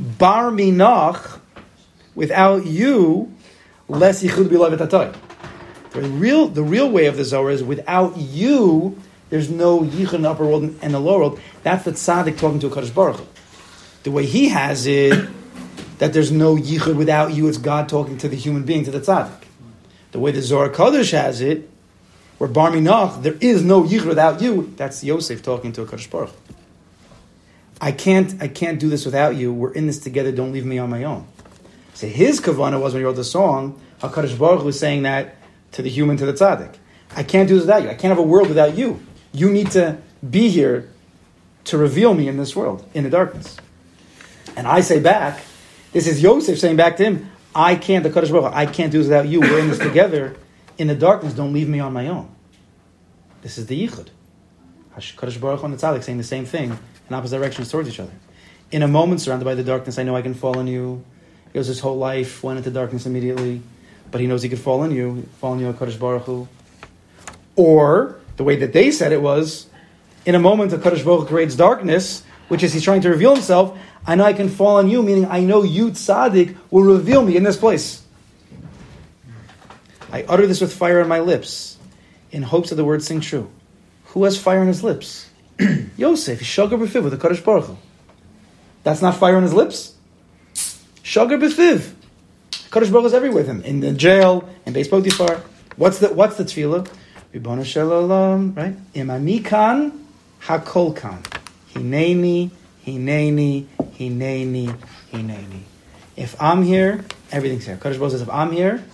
Bar 0.00 0.50
minach, 0.50 1.35
without 2.16 2.66
you, 2.66 3.32
less 3.86 4.24
yichud 4.24 4.48
bilav 4.48 5.16
The 5.92 6.00
real, 6.00 6.48
the 6.48 6.64
real 6.64 6.90
way 6.90 7.06
of 7.06 7.16
the 7.16 7.24
Zohar 7.24 7.50
is 7.50 7.62
without 7.62 8.16
you, 8.16 9.00
there's 9.30 9.50
no 9.50 9.80
yichud 9.80 10.14
in 10.14 10.22
the 10.22 10.30
upper 10.30 10.44
world 10.44 10.74
and 10.82 10.94
the 10.94 10.98
lower 10.98 11.20
world. 11.20 11.40
That's 11.62 11.84
the 11.84 11.92
tzaddik 11.92 12.38
talking 12.38 12.58
to 12.60 12.66
a 12.66 12.70
Kadosh 12.70 12.92
Baruch 12.92 13.16
Hu. 13.18 13.26
The 14.02 14.10
way 14.10 14.24
he 14.24 14.48
has 14.48 14.86
it, 14.86 15.28
that 15.98 16.12
there's 16.12 16.32
no 16.32 16.56
yichud 16.56 16.96
without 16.96 17.34
you, 17.34 17.46
it's 17.46 17.58
God 17.58 17.88
talking 17.88 18.18
to 18.18 18.28
the 18.28 18.36
human 18.36 18.64
being, 18.64 18.84
to 18.84 18.90
the 18.90 19.00
tzaddik. 19.00 19.42
The 20.12 20.18
way 20.18 20.32
the 20.32 20.42
Zohar 20.42 20.68
Kadosh 20.70 21.12
has 21.12 21.40
it, 21.40 21.68
where 22.38 22.48
Bar 22.48 22.70
Minach, 22.70 23.22
there 23.22 23.36
is 23.40 23.62
no 23.62 23.82
yichud 23.82 24.06
without 24.06 24.40
you, 24.40 24.72
that's 24.76 25.04
Yosef 25.04 25.42
talking 25.42 25.72
to 25.72 25.82
a 25.82 25.86
Kadosh 25.86 26.10
Baruch. 26.10 26.34
I 27.78 27.92
can't, 27.92 28.40
I 28.42 28.48
can't 28.48 28.80
do 28.80 28.88
this 28.88 29.04
without 29.04 29.36
you. 29.36 29.52
We're 29.52 29.72
in 29.72 29.86
this 29.86 29.98
together. 29.98 30.32
Don't 30.32 30.52
leave 30.52 30.64
me 30.64 30.78
on 30.78 30.88
my 30.88 31.04
own. 31.04 31.26
So 31.96 32.06
his 32.06 32.42
kavana 32.42 32.78
was 32.78 32.92
when 32.92 33.00
he 33.00 33.06
wrote 33.06 33.16
the 33.16 33.24
song, 33.24 33.80
Hakadosh 34.00 34.38
Baruch 34.38 34.62
was 34.62 34.78
saying 34.78 35.04
that 35.04 35.36
to 35.72 35.80
the 35.80 35.88
human, 35.88 36.18
to 36.18 36.26
the 36.26 36.34
tzaddik. 36.34 36.74
I 37.16 37.22
can't 37.22 37.48
do 37.48 37.54
this 37.54 37.62
without 37.62 37.84
you. 37.84 37.88
I 37.88 37.94
can't 37.94 38.10
have 38.10 38.18
a 38.18 38.22
world 38.22 38.48
without 38.48 38.76
you. 38.76 39.00
You 39.32 39.50
need 39.50 39.70
to 39.70 39.96
be 40.28 40.50
here 40.50 40.90
to 41.64 41.78
reveal 41.78 42.12
me 42.12 42.28
in 42.28 42.36
this 42.36 42.54
world, 42.54 42.86
in 42.92 43.02
the 43.04 43.08
darkness. 43.08 43.56
And 44.58 44.66
I 44.66 44.82
say 44.82 45.00
back, 45.00 45.42
this 45.92 46.06
is 46.06 46.22
Yosef 46.22 46.58
saying 46.58 46.76
back 46.76 46.98
to 46.98 47.04
him, 47.04 47.30
I 47.54 47.76
can't, 47.76 48.04
the 48.04 48.10
Kadosh 48.10 48.30
Baruch, 48.30 48.52
I 48.52 48.66
can't 48.66 48.92
do 48.92 48.98
this 48.98 49.06
without 49.06 49.26
you. 49.26 49.40
We're 49.40 49.60
in 49.60 49.68
this 49.68 49.78
together. 49.78 50.36
In 50.76 50.88
the 50.88 50.94
darkness, 50.94 51.32
don't 51.32 51.54
leave 51.54 51.68
me 51.70 51.80
on 51.80 51.94
my 51.94 52.08
own. 52.08 52.28
This 53.40 53.56
is 53.56 53.68
the 53.68 53.86
Yichud. 53.88 54.08
Kadosh 54.94 55.40
Baruch 55.40 55.62
and 55.62 55.72
the 55.72 55.78
Tzaddik 55.78 56.04
saying 56.04 56.18
the 56.18 56.24
same 56.24 56.44
thing 56.44 56.78
in 57.08 57.14
opposite 57.14 57.38
directions 57.38 57.70
towards 57.70 57.88
each 57.88 58.00
other. 58.00 58.12
In 58.70 58.82
a 58.82 58.88
moment, 58.88 59.22
surrounded 59.22 59.46
by 59.46 59.54
the 59.54 59.64
darkness, 59.64 59.98
I 59.98 60.02
know 60.02 60.14
I 60.14 60.20
can 60.20 60.34
fall 60.34 60.58
on 60.58 60.66
you. 60.66 61.02
He 61.46 61.54
goes 61.54 61.66
his 61.66 61.80
whole 61.80 61.96
life, 61.96 62.42
went 62.42 62.58
into 62.58 62.70
darkness 62.70 63.06
immediately, 63.06 63.62
but 64.10 64.20
he 64.20 64.26
knows 64.26 64.42
he 64.42 64.48
could 64.48 64.58
fall 64.58 64.80
on 64.80 64.90
you, 64.90 65.28
fall 65.40 65.52
on 65.52 65.60
you, 65.60 65.72
Kadosh 65.72 65.98
Baruch 65.98 66.24
Hu. 66.24 66.48
Or, 67.56 68.16
the 68.36 68.44
way 68.44 68.56
that 68.56 68.72
they 68.72 68.90
said 68.90 69.12
it 69.12 69.22
was, 69.22 69.66
in 70.24 70.34
a 70.34 70.38
moment, 70.38 70.72
a 70.72 70.78
Kadosh 70.78 71.04
Baruch 71.04 71.28
creates 71.28 71.54
darkness, 71.54 72.22
which 72.48 72.62
is 72.62 72.72
he's 72.72 72.82
trying 72.82 73.00
to 73.02 73.10
reveal 73.10 73.34
himself. 73.34 73.78
I 74.06 74.14
know 74.14 74.24
I 74.24 74.32
can 74.32 74.48
fall 74.48 74.76
on 74.76 74.88
you, 74.88 75.02
meaning 75.02 75.26
I 75.26 75.40
know 75.40 75.62
you, 75.62 75.90
tzaddik, 75.90 76.56
will 76.70 76.84
reveal 76.84 77.22
me 77.22 77.36
in 77.36 77.42
this 77.42 77.56
place. 77.56 78.02
I 80.12 80.22
utter 80.24 80.46
this 80.46 80.60
with 80.60 80.72
fire 80.72 81.00
on 81.00 81.08
my 81.08 81.20
lips, 81.20 81.78
in 82.30 82.42
hopes 82.42 82.70
that 82.70 82.76
the 82.76 82.84
words 82.84 83.06
sing 83.06 83.20
true. 83.20 83.50
Who 84.06 84.24
has 84.24 84.40
fire 84.40 84.60
on 84.60 84.68
his 84.68 84.84
lips? 84.84 85.28
Yosef, 85.96 86.40
Shagar 86.40 86.78
B'fiv 86.78 87.02
with 87.02 87.18
the 87.18 87.28
Kadosh 87.28 87.44
Baruch 87.44 87.64
Hu. 87.66 87.76
That's 88.84 89.02
not 89.02 89.16
fire 89.16 89.36
on 89.36 89.42
his 89.42 89.52
lips? 89.52 89.95
Shagar 91.06 91.38
B'fiv. 91.40 91.92
Kadosh 92.50 92.90
Baruch 92.90 93.06
is 93.06 93.14
everywhere 93.14 93.44
with 93.44 93.46
him. 93.46 93.62
In 93.62 93.78
the 93.78 93.92
jail, 93.92 94.48
in 94.66 94.74
Beis 94.74 94.90
Potiphar. 94.90 95.40
What's 95.76 96.00
the, 96.00 96.12
what's 96.12 96.36
the 96.36 96.42
tefillah? 96.42 96.92
Ribbon 97.32 97.62
Shalom, 97.62 98.54
right? 98.54 98.74
Imani 98.92 99.38
kan, 99.38 100.04
hakol 100.40 100.96
kan. 100.96 101.22
Hineni, 101.72 102.50
hineni, 102.84 103.66
hineni, 103.96 104.76
hineni. 105.12 105.60
If 106.16 106.34
I'm 106.42 106.64
here, 106.64 107.04
everything's 107.30 107.66
here. 107.66 107.76
Kadosh 107.76 108.00
Baruch 108.00 108.10
says, 108.10 108.22
if 108.22 108.30
I'm 108.30 108.50
here, 108.50 108.84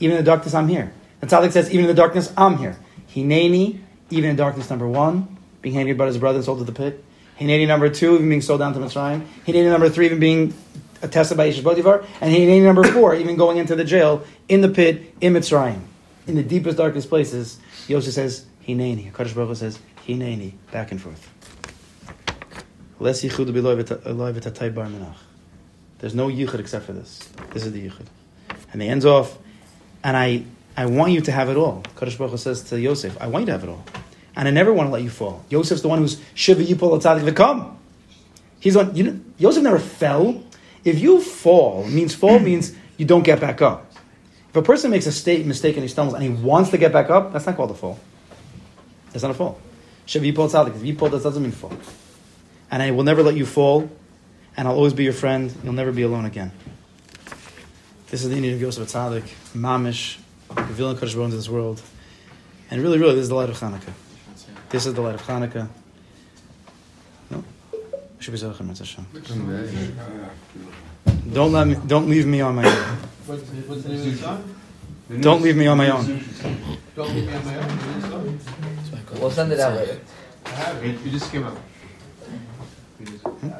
even 0.00 0.16
in 0.16 0.24
the 0.24 0.28
darkness, 0.28 0.52
I'm 0.52 0.66
here. 0.66 0.92
The 1.20 1.28
Tzaddik 1.28 1.52
says, 1.52 1.70
even 1.70 1.82
in 1.82 1.86
the 1.86 1.94
darkness, 1.94 2.32
I'm 2.36 2.58
here. 2.58 2.76
Hineni, 3.14 3.78
even 4.10 4.30
in 4.30 4.34
darkness, 4.34 4.68
number 4.68 4.88
one, 4.88 5.38
being 5.62 5.76
handed 5.76 5.96
by 5.96 6.06
his 6.06 6.18
brother 6.18 6.38
and 6.38 6.44
sold 6.44 6.58
to 6.58 6.64
the 6.64 6.72
pit. 6.72 7.04
Hineni, 7.38 7.68
number 7.68 7.88
two, 7.88 8.16
even 8.16 8.28
being 8.28 8.42
sold 8.42 8.58
down 8.58 8.74
to 8.74 8.80
Mitzrayim. 8.80 9.24
Hineni, 9.46 9.70
number 9.70 9.88
three, 9.88 10.06
even 10.06 10.18
being 10.18 10.54
attested 11.02 11.36
by 11.36 11.50
Yishuv 11.50 11.64
Potiphar. 11.64 12.04
And 12.20 12.34
Hineni, 12.34 12.62
number 12.62 12.84
four, 12.84 13.14
even 13.14 13.36
going 13.36 13.58
into 13.58 13.76
the 13.76 13.84
jail, 13.84 14.24
in 14.48 14.60
the 14.60 14.68
pit, 14.68 15.14
in 15.20 15.34
Mitzrayim. 15.34 15.80
In 16.26 16.36
the 16.36 16.42
deepest, 16.42 16.76
darkest 16.76 17.08
places, 17.08 17.58
Yosef 17.88 18.14
says, 18.14 18.46
Hineni. 18.66 19.12
Kadosh 19.12 19.34
Baruch 19.34 19.48
Hu 19.48 19.54
says, 19.54 19.78
Hineni, 20.06 20.54
back 20.70 20.92
and 20.92 21.00
forth. 21.00 21.28
Uh, 23.00 23.04
Menach. 23.04 25.14
There's 25.98 26.14
no 26.14 26.28
yichud 26.28 26.58
except 26.58 26.86
for 26.86 26.92
this. 26.92 27.28
This 27.52 27.64
is 27.64 27.72
the 27.72 27.88
yichud. 27.88 28.06
And 28.72 28.80
he 28.80 28.88
ends 28.88 29.04
off, 29.04 29.36
and 30.04 30.16
I, 30.16 30.44
I 30.76 30.86
want 30.86 31.12
you 31.12 31.20
to 31.22 31.32
have 31.32 31.48
it 31.48 31.56
all. 31.56 31.82
Kadosh 31.96 32.18
Baruch 32.18 32.38
says 32.38 32.62
to 32.64 32.80
Yosef, 32.80 33.20
I 33.20 33.26
want 33.26 33.42
you 33.42 33.46
to 33.46 33.52
have 33.52 33.64
it 33.64 33.70
all. 33.70 33.84
And 34.36 34.46
I 34.46 34.50
never 34.50 34.72
want 34.72 34.88
to 34.88 34.92
let 34.92 35.02
you 35.02 35.10
fall. 35.10 35.44
Yosef's 35.48 35.82
the 35.82 35.88
one 35.88 35.98
who's 35.98 36.20
shiva 36.34 36.62
yipol 36.62 36.98
atzadik 36.98 37.28
v'kam. 37.28 37.76
He's 38.60 38.76
on, 38.76 38.94
you 38.94 39.04
know, 39.04 39.20
Yosef 39.38 39.62
never 39.62 39.78
fell. 39.78 40.42
If 40.84 40.98
you 40.98 41.20
fall, 41.20 41.86
means 41.86 42.14
fall 42.14 42.38
means 42.50 42.74
you 42.96 43.06
don't 43.06 43.22
get 43.22 43.40
back 43.40 43.62
up. 43.62 43.90
If 44.48 44.56
a 44.56 44.62
person 44.62 44.90
makes 44.90 45.06
a 45.06 45.12
state 45.12 45.46
mistake 45.46 45.76
and 45.76 45.82
he 45.82 45.88
stumbles 45.88 46.14
and 46.14 46.22
he 46.22 46.28
wants 46.28 46.70
to 46.70 46.78
get 46.78 46.92
back 46.92 47.08
up, 47.08 47.32
that's 47.32 47.46
not 47.46 47.56
called 47.56 47.70
a 47.70 47.74
fall. 47.74 47.98
That's 49.12 49.22
not 49.22 49.30
a 49.30 49.34
fall. 49.34 49.60
Shavi 50.06 50.34
pulled 50.34 50.50
tzaddik. 50.50 50.82
If 50.82 50.98
pulled, 50.98 51.12
that 51.12 51.22
doesn't 51.22 51.42
mean 51.42 51.52
fall. 51.52 51.72
And 52.70 52.82
I 52.82 52.90
will 52.90 53.04
never 53.04 53.22
let 53.22 53.36
you 53.36 53.46
fall, 53.46 53.88
and 54.56 54.66
I'll 54.66 54.74
always 54.74 54.92
be 54.92 55.04
your 55.04 55.12
friend. 55.12 55.54
You'll 55.62 55.72
never 55.72 55.92
be 55.92 56.02
alone 56.02 56.24
again. 56.24 56.50
This 58.08 58.24
is 58.24 58.30
the 58.30 58.34
inyan 58.34 58.54
of 58.54 58.62
a 58.62 58.86
Tzaddik, 58.86 59.22
Mamish, 59.54 60.18
the 60.48 60.62
villain 60.62 60.96
Kodesh 60.96 61.14
Bones 61.14 61.32
in 61.32 61.38
this 61.38 61.48
world. 61.48 61.80
And 62.70 62.82
really, 62.82 62.98
really, 62.98 63.14
this 63.14 63.22
is 63.22 63.28
the 63.28 63.36
light 63.36 63.50
of 63.50 63.58
Hanukkah. 63.58 63.92
This 64.68 64.86
is 64.86 64.94
the 64.94 65.00
light 65.00 65.14
of 65.14 65.22
Hanukkah. 65.22 65.68
Don't 71.32 71.52
let 71.52 71.66
me, 71.66 71.76
don't 71.86 72.08
leave 72.08 72.26
me 72.26 72.40
on 72.40 72.54
my 72.54 72.66
own. 72.66 72.98
Don't 75.20 75.42
leave 75.42 75.56
me 75.56 75.66
on 75.66 75.78
my 75.78 75.88
own. 75.90 76.24
Don't 76.96 77.14
leave 77.14 77.26
me 77.26 77.34
on 77.34 77.44
my 77.44 77.56
own. 77.56 78.40
We'll 79.20 79.30
send 79.30 79.52
it 79.52 79.60
out 79.60 79.74
later. 79.74 79.98
You 81.04 81.10
just 81.10 81.30
came 81.32 81.44
up. 81.46 81.56
Hmm? 82.98 83.50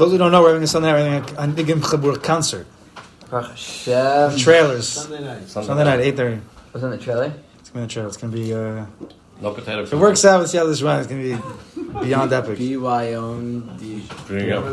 those 0.00 0.12
who 0.12 0.18
don't 0.18 0.32
know, 0.32 0.40
we're 0.42 0.48
having 0.48 0.62
a 0.62 0.66
Sunday 0.66 0.90
night. 0.90 0.98
We're 0.98 1.36
having 1.36 1.58
a, 1.58 1.74
I 1.74 1.74
Chabur 1.80 2.22
concert. 2.22 2.66
Hashem. 3.30 4.36
Trailers. 4.38 4.88
Sunday 4.88 5.22
night. 5.22 5.46
Sunday, 5.46 5.66
Sunday 5.68 5.84
night, 5.84 6.00
eight 6.00 6.16
thirty. 6.16 6.40
What's 6.72 6.82
in 6.82 6.90
the 6.90 6.98
trailer? 6.98 7.32
It's 7.58 7.68
gonna 7.70 7.74
be 7.74 7.80
in 7.82 7.88
the 7.88 7.92
trailer. 7.92 8.08
It's 8.08 8.16
gonna 8.16 8.32
be. 8.32 8.54
Uh, 8.54 8.86
no 9.42 9.52
potato. 9.52 9.82
If 9.82 9.92
it 9.92 9.96
works 9.96 10.24
out, 10.24 10.40
let's 10.40 10.52
see 10.52 10.58
how 10.58 10.64
this 10.66 10.82
runs. 10.82 11.06
It's 11.06 11.12
gonna 11.12 11.92
be 11.92 12.00
beyond 12.06 12.32
epic. 12.32 12.58
B 12.58 12.76
Y 12.76 13.12
O 13.14 13.34
N 13.34 13.76
D. 13.78 14.02
Bring 14.26 14.50
up. 14.52 14.64